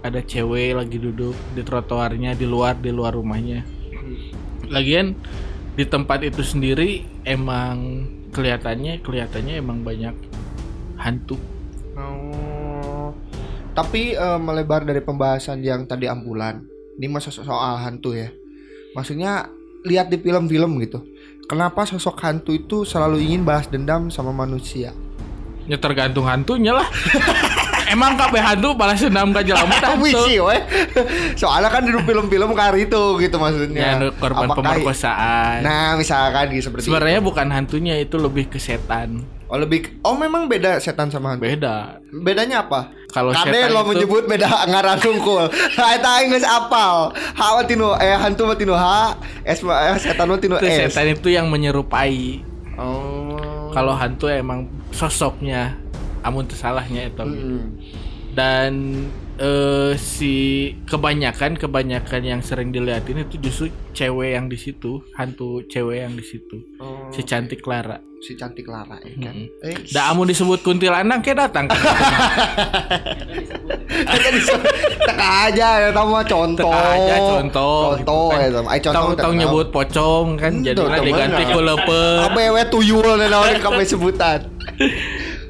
Ada 0.00 0.20
cewek 0.20 0.76
lagi 0.76 1.00
duduk 1.00 1.32
di 1.56 1.64
trotoarnya 1.64 2.36
di 2.36 2.44
luar 2.44 2.76
di 2.76 2.92
luar 2.92 3.16
rumahnya. 3.16 3.64
Lagian 4.68 5.16
di 5.74 5.88
tempat 5.88 6.20
itu 6.20 6.44
sendiri 6.44 7.02
emang 7.24 8.04
kelihatannya 8.30 9.00
kelihatannya 9.00 9.54
emang 9.56 9.80
banyak 9.80 10.12
hantu. 11.00 11.40
Oh. 11.96 12.43
Tapi 13.74 14.14
eh, 14.14 14.38
melebar 14.38 14.82
dari 14.82 14.98
pembahasan 14.98 15.60
yang 15.60 15.84
tadi 15.84 16.06
ambulan. 16.06 16.62
Ini 16.94 17.10
masa 17.10 17.28
soal 17.28 17.52
hantu 17.76 18.14
ya. 18.14 18.30
Maksudnya 18.94 19.50
lihat 19.82 20.08
di 20.08 20.16
film-film 20.16 20.78
gitu. 20.80 21.02
Kenapa 21.44 21.84
sosok 21.84 22.16
hantu 22.20 22.50
itu 22.50 22.82
selalu 22.82 23.20
ingin 23.20 23.42
balas 23.42 23.66
dendam 23.66 24.08
sama 24.08 24.30
manusia? 24.30 24.94
ya 25.64 25.80
tergantung 25.80 26.28
hantunya 26.28 26.76
lah 26.76 26.84
emang 27.88 28.20
kabeh 28.20 28.36
hantu 28.36 28.76
balas 28.76 29.00
dendam 29.00 29.32
ke 29.32 29.48
jelema 29.48 29.72
teh 29.72 29.88
hantu 29.96 30.04
Wisi. 30.04 30.36
Soalnya 31.34 31.72
kan 31.72 31.82
di 31.82 31.96
film-film 31.96 32.52
kari 32.52 32.84
itu 32.84 33.02
gitu 33.16 33.32
ya 33.32 33.40
maksudnya. 33.40 33.86
nu 33.96 34.12
korban 34.14 34.44
Apakah- 34.44 34.60
pemerkosaan 34.60 35.64
Nah, 35.64 35.96
misalkan 35.96 36.52
gitu 36.52 36.68
seperti 36.68 36.84
sebenarnya 36.84 37.16
itu. 37.16 37.24
bukan 37.24 37.48
hantunya 37.48 37.96
itu 37.96 38.16
lebih 38.16 38.44
ke 38.46 38.60
setan 38.60 39.24
Oh 39.48 39.56
lebih 39.56 40.00
Oh 40.00 40.12
memang 40.12 40.44
beda 40.46 40.76
setan 40.76 41.08
sama 41.08 41.32
hantu. 41.32 41.48
beda 41.48 41.96
Bedanya 42.12 42.68
apa? 42.68 42.92
Kalau 43.14 43.30
Kade 43.30 43.54
setan 43.54 43.70
lo 43.70 43.80
itu- 43.80 43.90
menyebut 43.94 44.26
beda 44.26 44.46
ngaran 44.68 44.98
tungkul. 44.98 45.46
Eta 45.70 46.10
aing 46.12 46.28
geus 46.28 46.42
apal. 46.42 47.14
Ha 47.14 47.46
mah 47.54 47.62
tinu 47.62 47.94
eh 47.94 48.10
hantu 48.12 48.42
mah 48.44 48.58
tinu 48.58 48.74
H, 48.74 49.14
S 49.46 49.62
mah 49.62 49.78
eh, 49.86 49.96
setan 49.96 50.26
mah 50.26 50.36
tinu 50.36 50.58
itu 50.58 50.66
S. 50.66 50.90
setan 50.90 51.06
itu 51.08 51.28
yang 51.28 51.46
menyerupai 51.46 52.42
Oh. 52.74 53.70
kalau 53.70 53.94
hantu 53.94 54.26
emang 54.26 54.66
sosoknya 54.90 55.78
amun 56.20 56.42
teu 56.42 56.58
salahnya 56.58 57.06
itu 57.06 57.22
Hmm. 57.22 57.78
dan 58.34 58.72
eh, 59.36 59.92
si 59.94 60.34
kebanyakan 60.84 61.54
kebanyakan 61.54 62.22
yang 62.22 62.40
sering 62.40 62.70
dilihatin 62.70 63.22
itu 63.22 63.36
justru 63.38 63.66
cewek 63.92 64.30
yang 64.32 64.46
di 64.46 64.54
situ 64.54 65.02
hantu 65.12 65.62
cewek 65.64 66.02
yang 66.02 66.12
di 66.12 66.22
situ 66.22 66.58
Oh, 66.76 67.08
si 67.08 67.22
cantik 67.22 67.60
Clara 67.60 67.96
si 68.18 68.32
cantik 68.34 68.64
Lara 68.64 68.96
ya 68.98 69.12
kan. 69.20 69.36
Mm-mm. 69.36 69.60
Eh, 69.60 69.76
Da 69.92 70.08
amun 70.08 70.24
disebut 70.24 70.64
kuntilanak 70.64 71.20
kayak 71.20 71.44
datang 71.44 71.68
teka 75.04 75.28
aja 75.44 75.68
ya 75.78 75.90
tahu 75.92 76.08
contoh. 76.24 76.64
Teka 76.64 76.80
aja 76.96 77.16
contoh 77.20 77.76
Contoh 77.94 78.24
gitu 78.24 78.32
kan. 78.32 78.40
ya 78.40 78.48
tahu. 78.50 78.64
Ai 78.64 78.80
contoh. 78.80 78.94
Tahu 78.94 79.12
tahu 79.12 79.20
tahu. 79.20 79.32
nyebut 79.36 79.66
pocong 79.68 80.26
kan 80.36 80.52
Hmm, 80.54 80.64
jadi 80.64 80.82
diganti 81.00 81.42
ku 81.46 81.60
leupeut. 81.60 82.24
Awewe 82.26 82.62
tuyul 82.66 83.04
naon 83.20 83.56
kabeh 83.60 83.84
sebutan. 83.84 84.40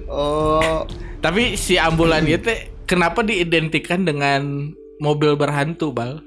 Oh, 0.07 0.87
Tapi 1.19 1.57
si 1.57 1.75
ambulan 1.75 2.23
itu 2.29 2.47
kenapa 2.95 3.27
diidentikan 3.27 4.07
dengan 4.07 4.71
mobil 5.03 5.35
berhantu, 5.35 5.91
Bal? 5.91 6.23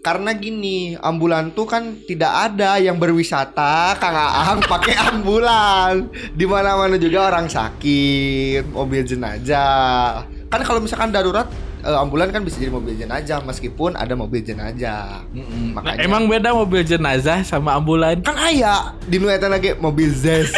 karena 0.00 0.32
gini, 0.32 0.96
ambulan 0.96 1.52
tuh 1.52 1.68
kan 1.68 2.00
tidak 2.08 2.32
ada 2.32 2.80
yang 2.80 2.96
berwisata, 2.96 3.96
Kang 4.00 4.16
Aang 4.16 4.60
pakai 4.64 4.96
ambulan. 5.12 6.08
Di 6.32 6.48
mana-mana 6.48 6.96
juga 6.96 7.28
orang 7.28 7.52
sakit, 7.52 8.72
mobil 8.72 9.04
jenazah. 9.04 10.24
Kan 10.48 10.60
kalau 10.64 10.80
misalkan 10.80 11.12
darurat 11.12 11.46
eh, 11.84 11.94
ambulan 12.00 12.32
kan 12.32 12.42
bisa 12.42 12.58
jadi 12.58 12.72
mobil 12.72 12.96
jenazah 12.96 13.44
meskipun 13.44 13.92
ada 13.92 14.16
mobil 14.16 14.40
jenazah. 14.40 15.20
Mm-mm. 15.36 15.76
Nah, 15.76 15.84
Makanya. 15.84 16.00
emang 16.00 16.24
beda 16.26 16.56
mobil 16.56 16.80
jenazah 16.82 17.44
sama 17.44 17.76
ambulan? 17.76 18.24
Kan 18.24 18.40
aya 18.40 18.96
di 19.04 19.20
nu 19.20 19.28
lagi 19.28 19.76
mobil 19.76 20.08
zes. 20.10 20.48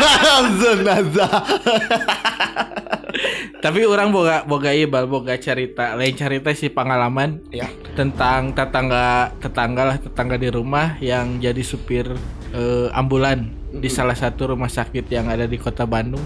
jenazah. 0.60 1.30
Tapi 3.60 3.84
orang 3.84 4.08
boga 4.08 4.48
boga 4.48 4.72
ieu 4.72 4.88
Bal, 4.88 5.04
boga 5.04 5.36
cerita, 5.36 5.92
lain 5.94 6.16
cerita 6.16 6.48
sih 6.56 6.72
pengalaman 6.72 7.44
ya. 7.52 7.68
tentang 7.92 8.56
tetangga 8.56 9.36
tetangga 9.36 9.82
lah 9.84 9.96
tetangga 10.00 10.40
di 10.40 10.48
rumah 10.48 10.96
yang 11.04 11.36
jadi 11.36 11.60
supir 11.60 12.08
eh, 12.56 12.88
ambulan 12.96 13.52
di 13.70 13.86
salah 13.86 14.18
satu 14.18 14.56
rumah 14.56 14.66
sakit 14.66 15.06
yang 15.06 15.30
ada 15.30 15.46
di 15.46 15.54
kota 15.54 15.86
Bandung, 15.86 16.22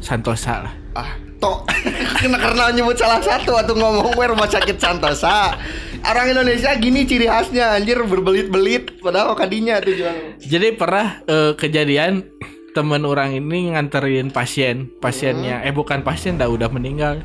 Santosa 0.00 0.64
lah. 0.64 0.74
Ah, 0.96 1.12
tok 1.36 1.68
kena 2.22 2.40
karena 2.40 2.72
nyebut 2.72 2.96
salah 2.96 3.20
satu 3.20 3.52
atau 3.52 3.76
ngomong 3.76 4.16
we 4.16 4.24
rumah 4.24 4.48
sakit 4.48 4.80
Santosa. 4.80 5.58
Orang 6.06 6.32
Indonesia 6.32 6.70
gini 6.78 7.02
ciri 7.02 7.26
khasnya 7.26 7.76
anjir 7.76 7.98
berbelit-belit 8.06 9.02
padahal 9.02 9.34
kadinya 9.34 9.82
tujuan. 9.82 10.38
Jadi 10.40 10.68
pernah 10.78 11.20
eh, 11.26 11.52
kejadian 11.58 12.24
teman 12.76 13.08
orang 13.08 13.32
ini 13.32 13.72
nganterin 13.72 14.28
pasien, 14.28 14.92
pasiennya 15.00 15.64
eh 15.64 15.72
bukan 15.72 16.04
pasien 16.04 16.36
dah 16.36 16.44
udah 16.52 16.68
meninggal. 16.68 17.24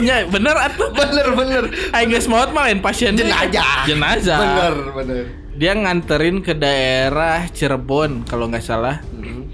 ya 0.06 0.26
bener 0.26 0.56
atuh. 0.58 0.90
Bener 0.98 1.30
bener. 1.38 1.64
Aing 1.94 2.10
geus 2.10 2.26
maot 2.26 2.50
mah 2.50 2.66
lain 2.66 2.82
pasiennya. 2.82 3.22
Jenazah. 3.22 3.86
Jenazah. 3.86 4.38
Bener 4.42 4.74
bener. 4.90 5.24
Dia 5.54 5.76
nganterin 5.76 6.42
ke 6.42 6.56
daerah 6.56 7.46
Cirebon 7.46 8.26
kalau 8.26 8.50
nggak 8.50 8.64
salah. 8.66 8.98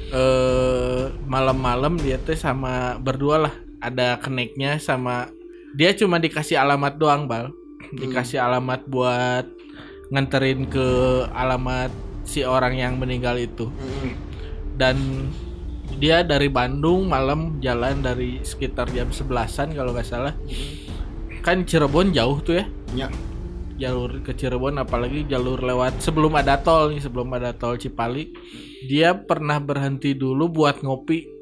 eh 0.06 1.10
malam-malam 1.26 1.98
dia 1.98 2.14
tuh 2.22 2.38
sama 2.38 2.94
berdua 3.02 3.50
lah 3.50 3.54
ada 3.82 4.14
keneknya 4.22 4.78
sama 4.78 5.26
dia 5.74 5.90
cuma 5.98 6.22
dikasih 6.22 6.54
alamat 6.62 6.94
doang 6.94 7.26
bal 7.26 7.50
dikasih 7.90 8.38
alamat 8.38 8.86
buat 8.86 9.50
nganterin 10.14 10.70
ke 10.70 10.86
alamat 11.34 11.90
si 12.26 12.42
orang 12.42 12.74
yang 12.74 12.98
meninggal 12.98 13.34
itu 13.34 13.70
dan 14.74 14.98
dia 15.96 16.20
dari 16.20 16.50
Bandung 16.50 17.06
malam 17.06 17.56
jalan 17.58 18.02
dari 18.02 18.42
sekitar 18.42 18.90
jam 18.90 19.08
11-an 19.08 19.72
kalau 19.72 19.94
nggak 19.94 20.04
salah 20.04 20.34
kan 21.40 21.62
Cirebon 21.62 22.10
jauh 22.10 22.42
tuh 22.42 22.58
ya 22.58 22.66
Ya. 22.92 23.08
jalur 23.78 24.20
ke 24.20 24.32
Cirebon 24.32 24.76
apalagi 24.76 25.24
jalur 25.24 25.56
lewat 25.56 26.00
sebelum 26.00 26.34
ada 26.34 26.58
tol 26.58 26.90
nih 26.90 27.00
sebelum 27.00 27.28
ada 27.30 27.52
tol 27.52 27.76
Cipali 27.76 28.34
dia 28.82 29.14
pernah 29.14 29.56
berhenti 29.56 30.12
dulu 30.12 30.50
buat 30.52 30.82
ngopi 30.82 31.38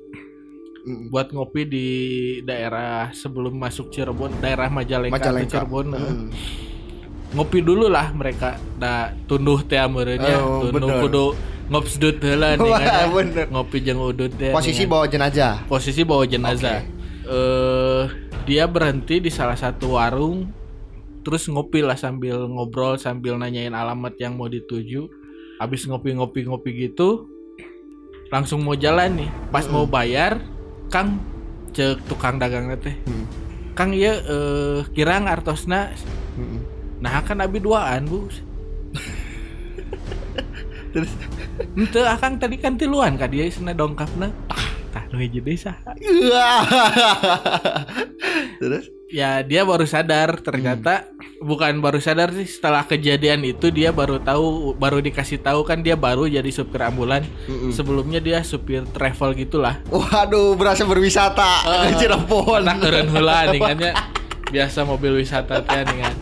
Mm. 0.85 1.09
buat 1.09 1.33
ngopi 1.33 1.64
di 1.64 1.87
daerah 2.45 3.09
sebelum 3.09 3.57
masuk 3.57 3.88
Cirebon 3.88 4.37
daerah 4.37 4.69
Majalengka, 4.69 5.17
Majalengka. 5.17 5.64
Cirebon. 5.64 5.87
Mm. 5.88 6.29
Ngopi 7.35 7.59
dulu 7.61 7.91
lah 7.91 8.14
mereka. 8.14 8.57
Nah 8.79 9.11
tunduh 9.26 9.61
teh 9.67 9.76
ameureunya. 9.76 10.38
Oh, 10.41 10.71
tunduh 10.71 10.88
bener. 10.88 11.03
kudu 11.03 11.25
ngopsdut 11.64 12.21
heula 12.21 12.61
nih 12.61 12.69
Wah, 12.69 12.81
kan. 13.09 13.49
ngopi 13.49 13.81
jeung 13.81 13.97
udut 13.97 14.29
teh 14.37 14.53
Posisi 14.53 14.85
kan. 14.85 14.91
bawa 14.93 15.05
jenazah. 15.09 15.55
posisi 15.67 16.00
bawa 16.05 16.25
jenazah. 16.29 16.85
Eh 17.25 18.03
dia 18.45 18.69
berhenti 18.69 19.19
di 19.19 19.33
salah 19.33 19.57
satu 19.57 19.97
warung 19.97 20.53
terus 21.25 21.49
ngopi 21.49 21.81
lah 21.81 21.97
sambil 21.97 22.45
ngobrol 22.45 23.00
sambil 23.00 23.41
nanyain 23.41 23.73
alamat 23.75 24.14
yang 24.21 24.37
mau 24.38 24.47
dituju. 24.47 25.09
Habis 25.59 25.87
ngopi-ngopi 25.88 26.45
ngopi 26.47 26.71
gitu 26.88 27.26
langsung 28.29 28.62
mau 28.62 28.76
jalan 28.76 29.25
nih. 29.25 29.31
Pas 29.50 29.64
mau 29.67 29.88
bayar 29.88 30.38
kang 30.93 31.19
cek 31.75 32.07
tukang 32.07 32.38
dagang 32.38 32.71
teh. 32.79 32.95
Hmm. 33.09 33.26
kang 33.75 33.91
iya 33.91 34.23
eh, 34.23 34.87
kirang 34.95 35.26
artosna. 35.26 35.91
Mm. 36.38 36.74
Nah 37.04 37.20
kan 37.20 37.37
abi 37.44 37.61
duaan 37.61 38.08
bu. 38.08 38.32
Terus? 40.96 41.12
Ente 41.76 42.00
akang 42.00 42.40
tadi 42.40 42.56
kan 42.56 42.80
tiluan 42.80 43.20
kan 43.20 43.28
dia 43.28 43.44
sana 43.52 43.76
dongkapna 43.76 44.30
tah 44.49 44.66
tah 44.94 45.04
nu 45.11 45.18
hiji 45.18 45.42
deui 45.42 45.58
saha 45.58 45.92
Terus? 48.62 48.88
Ya 49.11 49.42
dia 49.42 49.62
baru 49.62 49.87
sadar 49.87 50.42
ternyata 50.42 51.06
bukan 51.38 51.78
baru 51.78 52.00
sadar 52.02 52.34
sih 52.34 52.46
setelah 52.46 52.82
kejadian 52.88 53.44
itu 53.46 53.70
dia 53.70 53.94
baru 53.94 54.18
tahu 54.18 54.75
baru 54.75 54.99
dikasih 54.99 55.44
tahu 55.44 55.62
kan 55.62 55.84
dia 55.84 55.94
baru 55.94 56.26
jadi 56.26 56.50
supir 56.50 56.82
ambulan. 56.82 57.23
Mm-mm. 57.46 57.70
sebelumnya 57.70 58.18
dia 58.18 58.42
supir 58.42 58.82
travel 58.90 59.34
gitulah. 59.38 59.78
Waduh, 59.90 60.58
berasa 60.58 60.82
berwisata. 60.88 61.62
Ke 61.62 62.00
Cirebon. 62.00 62.64
anak 62.64 62.80
keren 62.80 63.06
kan 63.12 63.78
ya 63.78 63.92
biasa 64.54 64.87
mobil 64.87 65.18
wisata 65.18 65.66
teh 65.66 65.82
kan 65.82 66.14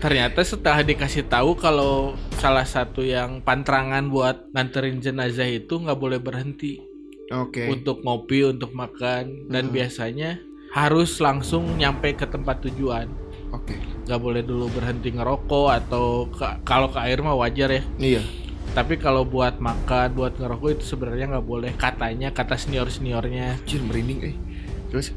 ternyata 0.00 0.40
setelah 0.40 0.80
dikasih 0.80 1.28
tahu 1.28 1.52
kalau 1.54 2.16
salah 2.40 2.64
satu 2.64 3.04
yang 3.04 3.44
pantrangan 3.44 4.08
buat 4.08 4.48
nganterin 4.50 4.98
jenazah 4.98 5.44
itu 5.44 5.76
nggak 5.76 6.00
boleh 6.00 6.16
berhenti 6.16 6.80
Oke. 7.30 7.68
untuk 7.68 8.00
ngopi 8.00 8.48
untuk 8.48 8.72
makan 8.72 9.46
dan 9.46 9.68
biasanya 9.68 10.40
harus 10.72 11.20
langsung 11.20 11.76
nyampe 11.76 12.16
ke 12.16 12.24
tempat 12.24 12.64
tujuan 12.64 13.12
Oke. 13.52 13.76
nggak 14.08 14.20
boleh 14.20 14.40
dulu 14.40 14.72
berhenti 14.72 15.12
ngerokok 15.12 15.68
atau 15.68 16.26
ke- 16.26 16.64
kalau 16.64 16.88
ke 16.88 16.98
air 16.98 17.20
mah 17.20 17.36
wajar 17.36 17.68
ya 17.68 17.82
Iya. 18.00 18.22
tapi 18.72 18.96
kalau 18.96 19.28
buat 19.28 19.60
makan 19.60 20.16
buat 20.16 20.32
ngerokok 20.34 20.80
itu 20.80 20.84
sebenarnya 20.86 21.36
nggak 21.36 21.46
boleh 21.46 21.70
katanya 21.76 22.32
kata 22.32 22.56
senior 22.56 22.88
seniornya 22.88 23.60
Anjir 23.60 23.84
merinding 23.84 24.20
eh. 24.24 24.36
Terus 24.90 25.14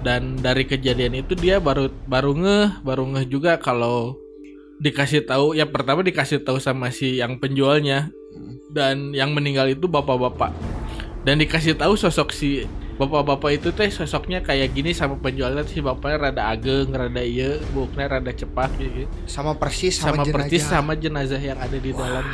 dan 0.00 0.40
dari 0.40 0.64
kejadian 0.64 1.20
itu 1.20 1.36
dia 1.36 1.60
baru 1.60 1.92
baru 2.08 2.32
ngeh 2.36 2.68
baru 2.80 3.04
ngeh 3.12 3.24
juga 3.28 3.60
kalau 3.60 4.16
dikasih 4.80 5.28
tahu 5.28 5.52
ya 5.52 5.68
pertama 5.68 6.00
dikasih 6.00 6.40
tahu 6.40 6.56
sama 6.56 6.88
si 6.88 7.20
yang 7.20 7.36
penjualnya. 7.36 8.08
Dan 8.70 9.10
yang 9.12 9.34
meninggal 9.34 9.66
itu 9.66 9.90
bapak-bapak. 9.90 10.54
Dan 11.26 11.42
dikasih 11.42 11.76
tahu 11.76 11.98
sosok 11.98 12.30
si 12.32 12.64
bapak-bapak 12.96 13.60
itu 13.60 13.68
teh 13.74 13.90
sosoknya 13.90 14.40
kayak 14.40 14.72
gini 14.72 14.94
sama 14.94 15.18
penjualnya 15.18 15.66
si 15.66 15.82
bapaknya 15.82 16.30
rada 16.30 16.42
ageng 16.52 16.92
rada 16.92 17.18
iya 17.24 17.58
buknya 17.74 18.06
rada 18.08 18.32
cepat 18.32 18.70
gitu. 18.78 19.10
Sama 19.26 19.58
persis 19.58 19.98
sama, 19.98 20.22
sama 20.22 20.32
persis 20.32 20.64
jenazah. 20.64 20.72
sama 20.72 20.92
jenazah 20.96 21.42
yang 21.42 21.58
ada 21.58 21.76
di 21.76 21.90
dalam. 21.92 22.24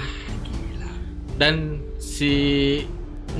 Dan 1.40 1.82
si 1.98 2.34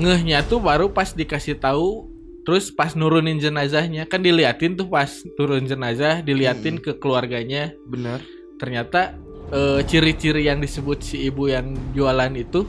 ngehnya 0.01 0.43
tuh 0.43 0.59
baru 0.59 0.91
pas 0.91 1.13
dikasih 1.13 1.61
tahu 1.61 2.16
terus 2.47 2.71
pas 2.71 2.95
nurunin 2.95 3.35
jenazahnya 3.35 4.07
kan 4.07 4.23
diliatin 4.23 4.79
tuh 4.79 4.87
pas 4.87 5.11
turun 5.35 5.67
jenazah 5.67 6.23
diliatin 6.23 6.79
ke 6.79 6.95
keluarganya. 6.95 7.75
Bener. 7.83 8.23
ternyata 8.57 9.19
eh, 9.51 9.83
ciri-ciri 9.83 10.47
yang 10.47 10.63
disebut 10.63 11.03
si 11.03 11.27
ibu 11.27 11.51
yang 11.51 11.75
jualan 11.91 12.31
itu 12.39 12.63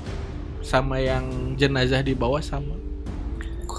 sama 0.66 0.98
yang 0.98 1.54
jenazah 1.54 2.02
di 2.02 2.12
bawah 2.12 2.42
sama. 2.42 2.74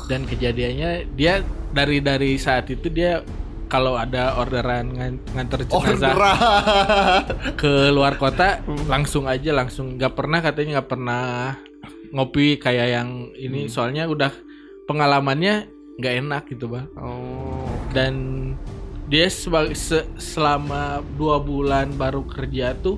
Dan 0.07 0.23
kejadiannya 0.23 1.11
dia 1.19 1.43
dari 1.75 1.99
dari 1.99 2.39
saat 2.39 2.71
itu 2.71 2.87
dia 2.89 3.21
kalau 3.69 3.93
ada 3.93 4.39
orderan 4.41 4.95
ngan- 4.95 5.21
nganter 5.37 5.67
jenazah 5.69 6.15
Orderan. 6.15 6.27
ke 7.61 7.93
luar 7.93 8.15
kota 8.15 8.63
langsung 8.87 9.27
aja 9.27 9.51
langsung. 9.51 9.99
Nggak 9.99 10.15
pernah 10.15 10.39
katanya 10.41 10.79
nggak 10.79 10.89
pernah 10.89 11.23
ngopi 12.15 12.57
kayak 12.57 12.87
yang 12.87 13.09
ini. 13.37 13.69
Soalnya 13.69 14.09
udah 14.09 14.33
pengalamannya 14.89 15.78
nggak 15.99 16.13
enak 16.17 16.43
gitu 16.47 16.65
bang 16.67 16.87
Oh. 16.95 17.67
dan 17.91 18.13
dia 19.05 19.27
sebagai 19.27 19.73
se- 19.73 20.07
selama 20.15 20.83
dua 21.13 21.37
bulan 21.37 21.91
baru 21.91 22.23
kerja 22.23 22.71
tuh 22.73 22.95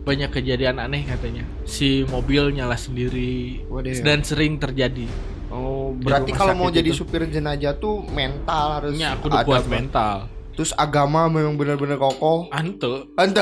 banyak 0.00 0.32
kejadian 0.32 0.78
aneh 0.78 1.04
katanya 1.04 1.44
si 1.62 2.02
mobil 2.06 2.48
nyala 2.50 2.74
sendiri 2.74 3.60
Waduh. 3.66 4.00
dan 4.00 4.24
sering 4.24 4.56
terjadi 4.56 5.04
Oh, 5.50 5.90
berarti 5.92 6.30
kalau 6.30 6.54
mau 6.54 6.70
jadi 6.70 6.88
itu. 6.88 7.02
supir 7.02 7.26
jenazah 7.26 7.74
tuh 7.74 8.06
mental 8.06 8.80
harus 8.80 8.94
nya 8.94 9.12
aku 9.12 9.26
udah 9.26 9.42
kuat 9.42 9.66
mental 9.66 10.30
Terus 10.60 10.76
agama 10.76 11.24
memang 11.24 11.56
benar-benar 11.56 11.96
kokoh. 11.96 12.52
antu 12.52 13.08
Ente 13.16 13.40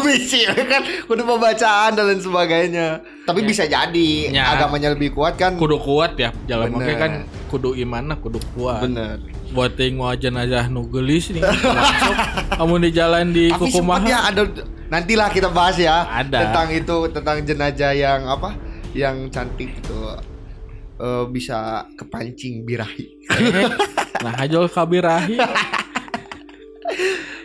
Misi 0.00 0.48
kan 0.72 0.80
udah 1.04 1.24
pembacaan 1.28 1.92
dan 1.92 2.08
lain 2.08 2.24
sebagainya. 2.24 3.04
Tapi 3.28 3.44
bisa 3.44 3.68
jadi 3.68 4.32
Ya. 4.32 4.56
agamanya 4.56 4.96
lebih 4.96 5.12
kuat 5.12 5.36
kan. 5.36 5.60
kudu 5.60 5.76
kuat 5.76 6.16
ya 6.16 6.32
jalan 6.48 6.72
makanya 6.72 6.96
kan 6.96 7.12
kudu 7.52 7.76
iman 7.76 8.16
kudu 8.16 8.40
kuat 8.56 8.80
Bener. 8.80 9.20
buat 9.52 9.76
tengok 9.76 10.16
jenazah 10.16 10.72
nu 10.72 10.88
gelis 10.88 11.28
nih 11.28 11.44
kamu 12.56 12.80
di 12.80 12.90
jalan 12.90 13.28
di 13.28 13.52
Tapi 13.52 13.60
kukumaha 13.68 14.08
ya 14.08 14.18
ada 14.24 14.48
nantilah 14.88 15.28
kita 15.28 15.52
bahas 15.52 15.76
ya 15.76 16.08
Ada. 16.08 16.48
tentang 16.48 16.68
itu 16.72 16.96
tentang 17.12 17.36
jenazah 17.44 17.92
yang 17.92 18.24
apa 18.24 18.56
yang 18.96 19.28
cantik 19.28 19.68
itu 19.70 19.98
Eh, 21.00 21.24
bisa 21.32 21.88
kepancing 21.96 22.60
birahi. 22.60 23.08
Eh, 23.32 23.72
nah 24.20 24.36
hajol 24.36 24.68
kabirahi 24.68 25.40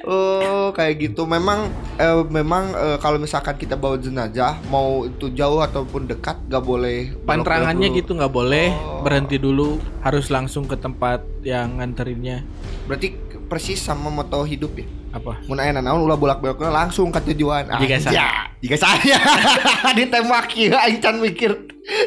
Oh 0.05 0.69
kayak 0.71 1.01
gitu 1.01 1.25
memang 1.25 1.65
eh, 1.97 2.21
memang 2.25 2.71
eh, 2.71 2.97
kalau 2.97 3.17
misalkan 3.17 3.53
kita 3.53 3.73
bawa 3.73 3.97
jenazah 3.97 4.61
mau 4.67 5.03
itu 5.03 5.29
jauh 5.29 5.59
ataupun 5.59 6.05
dekat 6.05 6.37
gak 6.45 6.61
boleh 6.61 7.09
Pantrangannya 7.25 7.89
gitu 7.91 8.13
nggak 8.13 8.29
boleh 8.29 8.69
Oh. 8.75 9.01
berhenti 9.01 9.35
dulu 9.35 9.77
harus 9.99 10.29
langsung 10.29 10.63
ke 10.63 10.75
tempat 10.75 11.25
yang 11.41 11.77
nganterinnya 11.77 12.45
Berarti 12.85 13.17
persis 13.45 13.77
sama 13.77 14.09
moto 14.09 14.41
hidup 14.41 14.73
ya. 14.73 14.85
apa 15.11 15.41
Mun 15.45 15.57
aya 15.57 15.71
naon 15.71 16.01
ulah 16.01 16.17
bolak-balik 16.17 16.59
langsung 16.59 17.07
ke 17.07 17.21
tujuan. 17.31 17.69
Jika 17.79 17.97
saya. 17.97 18.13
Ya, 18.13 18.27
jika 18.59 18.77
saya 18.77 19.17
ditembaki 19.97 20.69
aing 20.69 20.99
can 20.99 21.17
mikir. 21.17 21.55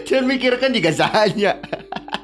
Can 0.04 0.26
mikir 0.26 0.54
kan 0.58 0.70
jika 0.70 0.92
saya. 0.92 1.56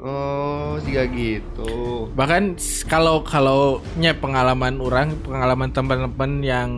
oh, 0.00 0.80
jika 0.80 1.04
gitu. 1.12 2.08
bahkan 2.16 2.56
kalau 2.88 3.20
kalau 3.20 3.84
nya 3.94 4.16
pengalaman 4.16 4.80
orang 4.80 5.12
pengalaman 5.20 5.70
teman-teman 5.70 6.32
yang 6.40 6.70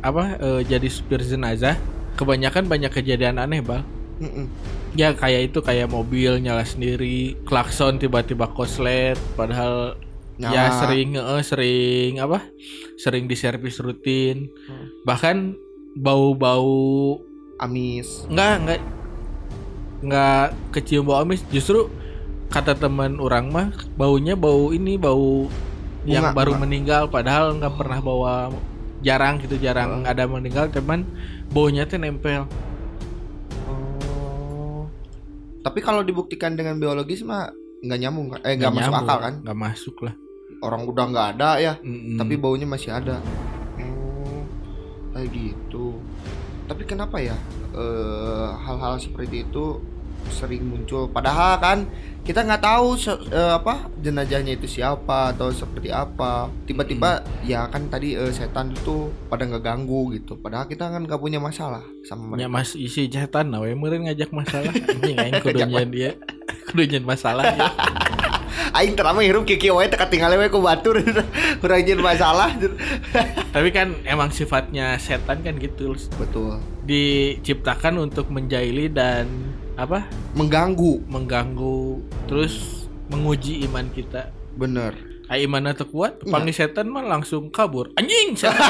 apa 0.00 0.36
eh, 0.40 0.60
jadi 0.64 0.88
supir 0.88 1.20
jenazah 1.20 1.76
kebanyakan 2.16 2.66
banyak 2.66 2.92
kejadian 2.92 3.36
aneh 3.36 3.60
bang 3.60 3.84
Mm-mm. 4.20 4.48
ya 4.92 5.16
kayak 5.16 5.52
itu 5.52 5.64
kayak 5.64 5.88
mobil 5.88 6.36
nyala 6.36 6.64
sendiri 6.64 7.36
klakson 7.44 7.96
tiba-tiba 7.96 8.48
koslet 8.52 9.16
padahal 9.32 9.96
Nyala. 10.36 10.52
ya 10.52 10.64
sering 10.76 11.16
eh, 11.16 11.42
sering 11.44 12.12
apa 12.20 12.44
sering 12.96 13.24
diservis 13.24 13.80
rutin 13.80 14.48
Hmm. 14.68 14.88
bahkan 15.04 15.36
bau-bau 15.96 17.16
Amis. 17.60 18.24
nggak 18.28 18.54
nggak 18.64 18.80
nggak 20.00 20.44
kecium 20.72 21.04
bau 21.04 21.20
amis 21.20 21.44
justru 21.52 21.92
kata 22.50 22.74
teman 22.74 23.16
orang 23.16 23.46
mah 23.48 23.68
baunya 23.94 24.34
bau 24.34 24.70
ini 24.70 24.98
bau 24.98 25.46
yang 26.02 26.30
Bunga, 26.30 26.36
baru 26.36 26.52
bunga. 26.54 26.62
meninggal 26.66 27.02
padahal 27.06 27.54
nggak 27.54 27.74
pernah 27.76 27.98
bawa 28.00 28.32
jarang 29.00 29.38
gitu 29.38 29.56
jarang 29.56 30.02
ada 30.02 30.26
meninggal 30.26 30.66
teman 30.68 31.06
baunya 31.48 31.86
tuh 31.86 31.96
nempel 31.96 32.44
Oh. 33.66 34.86
Tapi 35.60 35.78
kalau 35.78 36.00
dibuktikan 36.00 36.56
dengan 36.56 36.80
biologis 36.80 37.20
mah 37.20 37.52
nggak 37.80 37.98
nyambung 38.00 38.26
kan? 38.30 38.40
Eh 38.42 38.56
nggak 38.56 38.72
masuk 38.72 38.92
nyambung, 38.92 39.06
akal 39.08 39.18
kan? 39.20 39.34
nggak 39.40 39.58
masuk 39.58 39.96
lah 40.02 40.14
Orang 40.60 40.82
udah 40.84 41.04
nggak 41.08 41.28
ada 41.36 41.50
ya, 41.56 41.74
Mm-mm. 41.80 42.20
tapi 42.20 42.36
baunya 42.36 42.68
masih 42.68 42.92
ada. 42.92 43.16
Oh, 43.80 44.44
kayak 45.12 45.32
gitu. 45.32 45.96
Tapi 46.64 46.82
kenapa 46.84 47.16
ya 47.16 47.32
eh, 47.72 48.48
hal-hal 48.60 49.00
seperti 49.00 49.48
itu 49.48 49.80
sering 50.28 50.68
muncul? 50.68 51.08
Padahal 51.08 51.56
kan 51.56 51.78
kita 52.20 52.44
nggak 52.44 52.60
tahu 52.60 53.00
eh, 53.32 53.52
apa 53.56 53.88
jenazahnya 53.96 54.54
itu 54.54 54.68
siapa 54.68 55.32
atau 55.32 55.48
seperti 55.48 55.88
apa. 55.88 56.52
Tiba-tiba 56.68 57.24
ya 57.42 57.64
kan 57.72 57.88
tadi 57.88 58.12
eh, 58.12 58.28
setan 58.30 58.76
itu 58.76 59.08
pada 59.26 59.48
nggak 59.48 59.64
ganggu 59.64 60.12
gitu. 60.12 60.36
Padahal 60.36 60.68
kita 60.68 60.92
kan 60.92 61.08
nggak 61.08 61.20
punya 61.20 61.40
masalah 61.40 61.80
sama 62.04 62.36
Ya 62.36 62.44
mereka. 62.46 62.60
mas 62.60 62.76
isi 62.76 63.08
setan 63.08 63.48
nah 63.50 63.60
we 63.60 63.72
meureun 63.72 64.04
ngajak 64.04 64.28
masalah 64.30 64.70
anjing 64.92 65.16
aing 65.24 65.40
kudu 65.40 65.56
Ngajak 65.56 65.68
nyen 65.68 65.88
dia 65.88 66.10
kudu 66.68 66.82
nyen 66.86 67.04
masalah 67.04 67.44
ya. 67.50 67.70
Aing 68.70 68.94
terama 68.94 69.18
hirup 69.22 69.42
kiki 69.42 69.66
wae 69.74 69.90
teka 69.90 70.06
tinggal 70.06 70.30
we 70.38 70.46
ku 70.46 70.62
batur 70.62 71.02
kurang 71.58 71.82
jeung 71.82 72.02
masalah 72.02 72.54
Tapi 73.50 73.68
kan 73.74 73.98
emang 74.06 74.30
sifatnya 74.30 74.94
setan 74.94 75.42
kan 75.42 75.58
gitu 75.58 75.94
betul 76.14 76.62
diciptakan 76.86 77.98
untuk 77.98 78.30
menjahili 78.30 78.86
dan 78.86 79.26
apa 79.80 80.04
mengganggu 80.32 81.00
mengganggu 81.06 81.98
terus 82.28 82.84
menguji 83.08 83.64
iman 83.64 83.88
kita. 83.88 84.28
bener 84.52 84.92
Ai 85.26 85.46
imanna 85.46 85.70
teu 85.70 85.86
kuat, 85.86 86.18
Iya. 86.18 86.26
panggil 86.26 86.50
setan 86.52 86.90
mah 86.90 87.06
langsung 87.06 87.54
kabur. 87.54 87.94
Anjing 87.94 88.34
setan. 88.34 88.58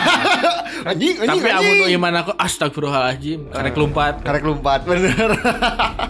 anjing 0.84 1.16
anjing 1.16 1.40
Tapi 1.40 1.48
anjing. 1.48 1.72
amun 1.72 1.88
iman 1.96 2.14
aku 2.20 2.32
astagfirullahalazim, 2.36 3.48
karek 3.48 3.72
lompat. 3.74 4.20
karek 4.20 4.44
lompat 4.44 4.84
bener 4.84 5.40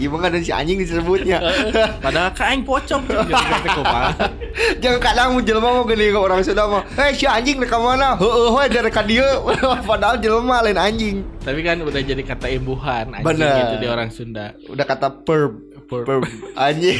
Iya 0.00 0.08
mah 0.08 0.32
ada 0.32 0.40
si 0.40 0.48
anjing 0.48 0.80
disebutnya. 0.80 1.44
Padahal 2.04 2.32
ka 2.32 2.48
aing 2.56 2.64
pocong. 2.64 3.04
Jangan 4.80 5.00
kadang 5.04 5.36
mun 5.36 5.44
jelema 5.44 5.76
mau 5.76 5.84
gini 5.84 6.08
ke 6.08 6.16
orang 6.16 6.40
Sunda 6.40 6.64
mah 6.64 6.82
Hei 6.96 7.12
si 7.12 7.28
anjing 7.28 7.60
reka 7.60 7.76
mana 7.76 8.16
Heeh 8.16 8.48
we 8.50 8.64
dari 8.72 8.90
ka 8.90 9.04
dieu 9.04 9.22
Padahal 9.90 10.16
jelema 10.16 10.64
lain 10.64 10.80
anjing. 10.80 11.16
Tapi 11.44 11.60
kan 11.60 11.84
udah 11.84 12.00
jadi 12.00 12.22
kata 12.24 12.48
imbuhan 12.48 13.12
anjing 13.12 13.28
Bener. 13.28 13.56
gitu 13.60 13.76
di 13.76 13.86
orang 13.92 14.08
Sunda. 14.08 14.56
Udah 14.72 14.88
kata 14.88 15.20
perb 15.20 15.68
Perb. 15.90 16.06
Perb 16.06 16.22
Anjing. 16.54 16.96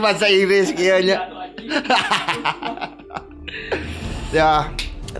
Bahasa 0.00 0.24
Inggris 0.32 0.72
kayaknya. 0.72 1.20
Ya 4.32 4.72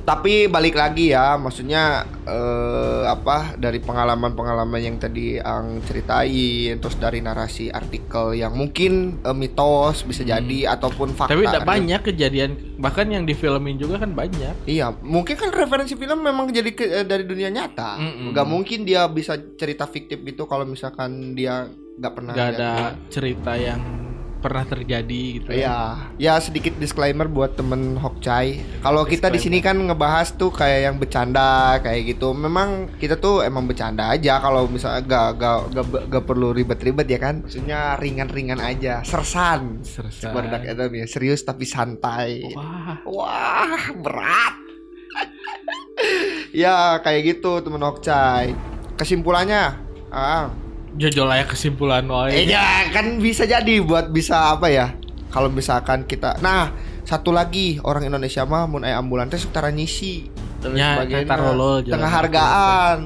tapi 0.07 0.47
balik 0.47 0.73
lagi 0.73 1.11
ya 1.11 1.35
maksudnya 1.35 2.07
eh, 2.23 3.03
apa 3.05 3.57
dari 3.57 3.79
pengalaman-pengalaman 3.79 4.79
yang 4.79 4.97
tadi 4.97 5.35
ang 5.37 5.83
ceritain 5.83 6.79
terus 6.79 6.95
dari 6.95 7.19
narasi 7.19 7.69
artikel 7.69 8.33
yang 8.33 8.53
mungkin 8.53 8.92
eh, 9.21 9.35
mitos 9.35 10.01
bisa 10.03 10.23
jadi 10.23 10.71
ataupun 10.71 11.11
fakta 11.11 11.27
Hmm. 11.27 11.35
Tapi 11.37 11.51
tidak 11.51 11.59
kan. 11.61 11.71
banyak 11.73 12.01
kejadian 12.05 12.51
bahkan 12.77 13.07
yang 13.09 13.25
difilmin 13.25 13.77
juga 13.77 13.99
kan 13.99 14.14
banyak. 14.14 14.55
iya 14.64 14.95
mungkin 14.95 15.35
kan 15.35 15.51
referensi 15.51 15.92
film 15.92 16.21
memang 16.21 16.49
jadi 16.51 16.71
ke- 16.71 16.92
eh, 16.92 17.05
dari 17.05 17.25
dunia 17.25 17.51
nyata 17.51 17.99
Mm-mm. 17.99 18.31
nggak 18.31 18.47
mungkin 18.47 18.79
dia 18.83 19.05
bisa 19.09 19.35
cerita 19.53 19.85
fiktif 19.85 20.23
gitu 20.23 20.47
kalau 20.47 20.62
misalkan 20.62 21.35
dia 21.35 21.66
nggak 21.92 22.12
pernah 22.12 22.31
Gak 22.31 22.51
ada 22.55 22.73
cerita 23.09 23.59
yang 23.59 24.06
pernah 24.46 24.62
terjadi 24.62 25.22
gitu. 25.42 25.50
Iya, 25.50 26.06
ya 26.22 26.38
sedikit 26.38 26.78
disclaimer 26.78 27.26
buat 27.26 27.59
temen 27.59 27.98
Hokcai. 27.98 28.62
Kalau 28.78 29.02
kita 29.02 29.26
di 29.26 29.42
sini 29.42 29.59
kan 29.59 29.74
ngebahas 29.74 30.38
tuh 30.38 30.54
kayak 30.54 30.80
yang 30.87 30.96
bercanda 31.02 31.82
kayak 31.82 32.14
gitu. 32.14 32.30
Memang 32.30 32.87
kita 33.02 33.18
tuh 33.18 33.42
emang 33.42 33.66
bercanda 33.66 34.14
aja 34.14 34.38
kalau 34.38 34.70
misalnya 34.70 35.02
gak 35.02 35.28
gak 35.42 35.59
gak, 35.74 35.87
gak 36.06 36.24
perlu 36.30 36.54
ribet-ribet 36.54 37.11
ya 37.11 37.18
kan. 37.18 37.42
Maksudnya 37.42 37.98
ringan-ringan 37.98 38.62
aja, 38.62 39.02
sersan. 39.02 39.82
Sersan. 39.82 40.30
Itu 40.62 40.87
nih, 40.87 41.11
serius 41.11 41.42
tapi 41.42 41.66
santai. 41.66 42.54
Wah, 42.54 43.02
Wah, 43.02 43.90
berat. 43.98 44.54
ya 46.62 47.02
kayak 47.02 47.35
gitu 47.35 47.59
temen 47.66 47.82
Hokcai. 47.82 48.54
Kesimpulannya, 48.94 49.74
ah, 50.14 50.48
jojol 50.96 51.28
aja 51.28 51.44
kesimpulan 51.44 52.02
Eh 52.02 52.11
wae. 52.11 52.44
ya 52.46 52.64
kan 52.90 53.16
bisa 53.16 53.44
jadi 53.44 53.80
buat 53.80 54.09
bisa 54.09 54.52
apa 54.52 54.66
ya? 54.66 54.92
Kalau 55.26 55.48
misalkan 55.48 56.04
kita, 56.04 56.40
nah 56.40 56.72
satu 57.02 57.28
lagi 57.28 57.76
orang 57.78 58.09
Indonesia 58.09 58.42
mah 58.42 58.64
mun 58.64 58.82
aya 58.82 58.96
ambulan 58.96 59.28
teh 59.28 59.37
setara 59.37 59.68
nyisi 59.68 60.26
dan 60.59 60.72
Ya, 60.72 60.96
sebagainya. 60.96 61.37
lolo 61.37 61.85
tengah 61.85 62.09
hargaan. 62.11 62.98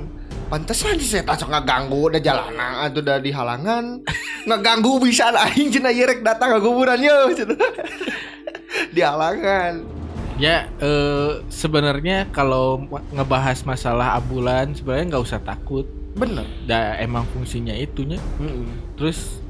Pantesan 0.46 0.98
sih 0.98 1.06
saya 1.08 1.22
tak 1.24 1.42
ngeganggu 1.44 2.10
udah 2.10 2.18
jalanan 2.18 2.82
atau 2.82 2.98
udah 2.98 3.18
di 3.18 3.30
halangan 3.30 4.02
ngeganggu 4.48 4.98
bisa 4.98 5.30
aing 5.30 5.70
cenah 5.70 5.90
ieu 5.90 6.02
rek 6.04 6.22
datang 6.22 6.54
ke 6.54 6.60
kuburan 6.60 6.98
yo 6.98 7.30
di 8.94 9.00
halangan. 9.00 9.82
Ya 10.38 10.66
eh, 10.78 11.44
sebenarnya 11.46 12.30
kalau 12.30 12.82
ngebahas 13.10 13.62
masalah 13.62 14.16
ambulan 14.16 14.72
sebenarnya 14.72 15.14
nggak 15.14 15.24
usah 15.24 15.38
takut. 15.38 15.86
Bener. 16.14 16.46
Da 16.66 16.98
emang 16.98 17.26
fungsinya 17.30 17.74
itunya. 17.74 18.18
Mm-mm. 18.38 18.96
Terus 18.98 19.40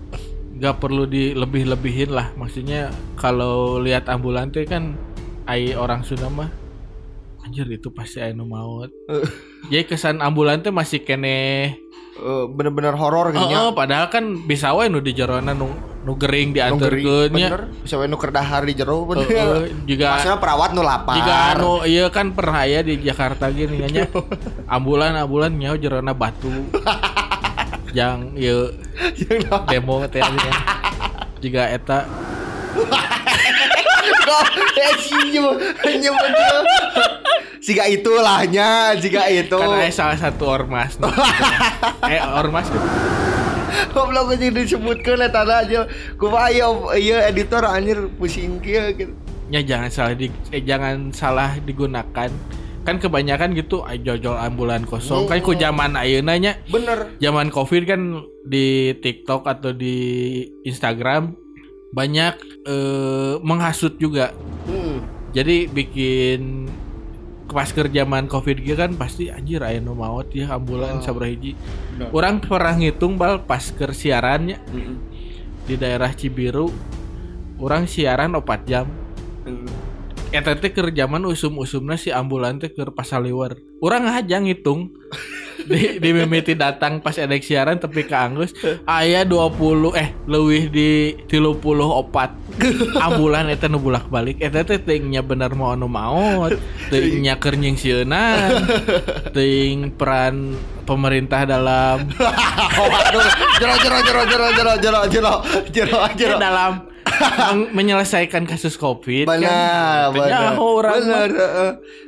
nggak 0.57 0.77
perlu 0.81 1.09
dilebih-lebihin 1.09 2.13
lah. 2.13 2.33
Maksudnya 2.37 2.93
kalau 3.17 3.81
lihat 3.81 4.09
ambulan 4.13 4.53
teh 4.53 4.67
kan 4.69 4.97
ai 5.49 5.73
orang 5.73 6.05
Sunda 6.05 6.29
mah 6.29 6.51
anjir 7.41 7.65
itu 7.67 7.89
pasti 7.91 8.21
anu 8.21 8.45
maut. 8.45 8.93
Jadi 9.73 9.85
kesan 9.89 10.21
ambulan 10.21 10.61
teh 10.61 10.73
masih 10.73 11.03
kene 11.03 11.75
Eh, 12.21 12.45
bener-bener 12.53 12.93
horor 12.93 13.33
gitu 13.33 13.41
Oh, 13.49 13.73
padahal 13.73 14.13
kan 14.13 14.45
bisa 14.45 14.77
wae 14.77 14.93
nu 14.93 15.01
di 15.01 15.17
jerona 15.17 15.57
nu 15.57 15.73
nu 16.01 16.17
gering 16.17 16.57
dianterkeun 16.57 17.29
nya. 17.37 17.49
bener 17.53 17.63
bisa 17.85 18.01
we 18.01 18.09
nu 18.09 18.17
keur 18.17 18.33
dahar 18.33 18.65
di 18.65 18.73
jero 18.73 19.05
Heeh, 19.05 19.29
bener. 19.29 19.69
juga 19.85 20.17
Maksudnya 20.17 20.39
perawat 20.41 20.71
nu 20.73 20.81
lapar. 20.81 21.15
Jika 21.21 21.35
anu 21.53 21.73
iya 21.85 22.09
kan 22.09 22.33
pernah 22.33 22.65
ya 22.65 22.81
di 22.81 22.97
Jakarta 22.97 23.53
gini 23.53 23.85
nya 23.93 24.09
ambulan 24.65 25.13
ambulan 25.15 25.53
nyaho 25.53 25.77
jerona 25.77 26.17
batu. 26.17 26.49
Yang 27.93 28.19
ieu 28.39 28.61
demo 29.67 30.01
teh. 30.07 30.25
Jika 31.41 31.69
eta 31.69 32.09
eh 34.79 34.95
si 35.03 35.17
nyebut 35.31 35.59
nyebut 35.85 36.31
Siga 37.61 37.85
itulahnya, 37.93 38.97
jika 38.97 39.29
itu. 39.29 39.53
kan 39.53 39.77
aya 39.77 39.93
salah 39.93 40.17
satu 40.17 40.49
ormas. 40.49 40.97
eh 42.09 42.17
ormas 42.25 42.73
gitu. 42.73 42.89
Goblok 43.91 44.37
aja 44.37 44.47
disebutkeun 44.51 45.25
eta 45.25 45.43
aja. 45.45 45.89
Kumaha 46.17 46.53
ieu 46.53 46.93
ieu 46.95 47.19
editor 47.19 47.65
anjir 47.65 48.09
pusing 48.21 48.61
kieu 48.61 48.93
gitu. 48.95 49.13
Ya 49.51 49.65
jangan 49.65 49.91
salah 49.91 50.15
di 50.15 50.29
eh, 50.51 50.63
jangan 50.63 51.11
salah 51.11 51.59
digunakan. 51.59 52.31
Kan 52.81 52.97
kebanyakan 52.97 53.53
gitu 53.53 53.85
jojol 54.01 54.41
ambulan 54.41 54.89
kosong. 54.89 55.29
Kan 55.29 55.45
ku 55.45 55.53
zaman 55.53 55.95
ayeuna 55.95 56.41
nya 56.41 56.57
Bener. 56.69 57.13
zaman 57.21 57.53
covid 57.53 57.85
kan 57.85 58.25
di 58.41 58.97
TikTok 58.97 59.45
atau 59.45 59.77
di 59.77 59.97
Instagram 60.65 61.37
banyak 61.91 62.35
eh, 62.65 63.35
menghasut 63.43 63.99
juga 63.99 64.31
Hmm. 64.61 65.03
jadi 65.33 65.67
bikin 65.67 66.69
pas 67.51 67.67
ke 67.67 67.83
zaman 67.85 68.25
covid 68.25 68.57
gitu 68.57 68.79
kan 68.79 68.95
pasti 68.95 69.27
anjir 69.27 69.59
aya 69.61 69.79
nu 69.79 69.93
maot 69.93 70.31
ya 70.31 70.55
ambulan 70.55 70.99
Oh. 70.99 71.03
sabaraha 71.03 71.31
hiji 71.31 71.53
Bener. 71.93 72.09
orang 72.11 72.35
pernah 72.39 72.75
ngitung 72.75 73.15
bal 73.15 73.43
pas 73.43 73.61
ke 73.61 73.91
siarannya 73.91 74.57
Hmm. 74.67 74.97
di 75.67 75.75
daerah 75.75 76.11
Cibiru 76.11 76.71
orang 77.59 77.85
siaran 77.85 78.33
4 78.33 78.63
jam 78.65 78.87
Hmm. 79.43 79.67
eta 80.31 80.55
teh 80.55 80.71
keur 80.71 80.89
zaman 80.89 81.25
usum-usumna 81.25 81.95
si 81.95 82.09
ambulan 82.09 82.57
teh 82.57 82.71
keur 82.71 82.95
pasaliwar 82.95 83.59
urang 83.79 84.07
aja 84.07 84.39
ngitung 84.39 84.95
di, 85.69 85.99
di 85.99 86.11
mimiti 86.13 86.55
datang 86.55 87.03
pas 87.03 87.17
ada 87.19 87.35
siaran 87.37 87.77
tapi 87.77 88.07
keanggus 88.07 88.55
aya 88.87 89.27
20 89.27 89.97
eh 89.97 90.09
leuwih 90.25 90.71
di 90.71 90.91
30 91.27 91.61
opat 91.77 92.31
ambulan 92.99 93.49
eta 93.49 93.67
nu 93.67 93.81
bulak 93.81 94.09
balik 94.09 94.41
eta 94.41 94.63
teh 94.63 94.79
teuingnya 94.79 95.25
bener 95.25 95.53
mau 95.57 95.73
anu 95.73 95.89
maot 95.89 96.53
teuingnya 96.89 97.41
keur 97.41 97.57
nyingsieunan 97.57 98.69
teuing 99.37 99.93
peran 99.97 100.57
pemerintah 100.85 101.47
dalam 101.47 102.05
Oh, 102.81 102.89
aduh. 102.89 103.23
Jero 103.61 103.75
jero 103.83 103.99
jero 104.03 104.23
jero 104.25 104.47
jero 104.51 104.73
jero 104.81 105.01
jero 105.11 105.35
jero 105.71 105.99
jero. 106.17 106.37
dalam 106.41 106.89
menyelesaikan 107.77 108.49
kasus 108.49 108.81
covid 108.81 109.29
Benar, 109.29 110.11
kan 110.11 110.17
benar. 110.17 110.53
Benar. 110.57 111.29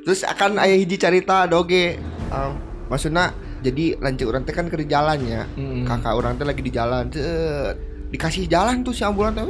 Terus 0.07 0.21
akan 0.25 0.57
aya 0.57 0.75
hiji 0.77 0.97
cerita 0.97 1.45
doge. 1.45 2.01
Um, 2.33 2.72
maksudnya 2.93 3.33
jadi 3.65 3.97
lanjut 3.97 4.29
orang 4.29 4.45
teh 4.45 4.53
kan 4.53 4.69
ke 4.69 4.77
jalannya. 4.85 5.49
Mm-mm. 5.57 5.89
Kakak 5.89 6.13
orang 6.13 6.37
teh 6.37 6.45
lagi 6.45 6.61
di 6.61 6.69
jalan. 6.69 7.09
Set. 7.09 7.81
Dikasih 8.13 8.45
jalan 8.45 8.85
tuh 8.85 8.93
si 8.93 9.01
ambulan 9.01 9.33
teh. 9.33 9.49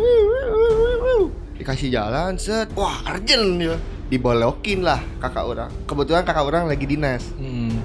Dikasih 1.59 1.91
jalan, 1.91 2.39
set. 2.39 2.71
Wah, 2.79 3.03
urgent 3.11 3.59
ya. 3.59 3.75
Dibelokin 4.07 4.87
lah 4.87 5.03
kakak 5.19 5.43
orang. 5.43 5.71
Kebetulan 5.91 6.23
kakak 6.23 6.47
orang 6.47 6.71
lagi 6.71 6.87
dinas. 6.87 7.35
Hmm. 7.35 7.83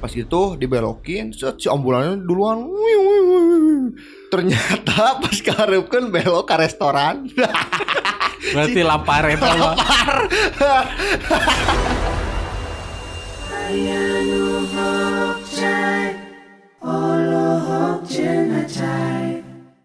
Pas 0.00 0.14
itu 0.14 0.56
dibelokin, 0.56 1.36
set 1.36 1.60
si 1.60 1.68
ambulannya 1.68 2.24
duluan. 2.24 2.64
Ternyata 4.32 5.04
pas 5.22 5.36
karepkeun 5.36 6.08
belok 6.08 6.48
ke 6.48 6.54
restoran. 6.56 7.28
Berarti 8.54 8.80
lapar 8.80 9.28
sunshine, 15.58 16.16
all 16.82 17.34
our 17.34 17.58
hope, 17.58 18.08
Jenna 18.08 18.68
time. 18.68 19.27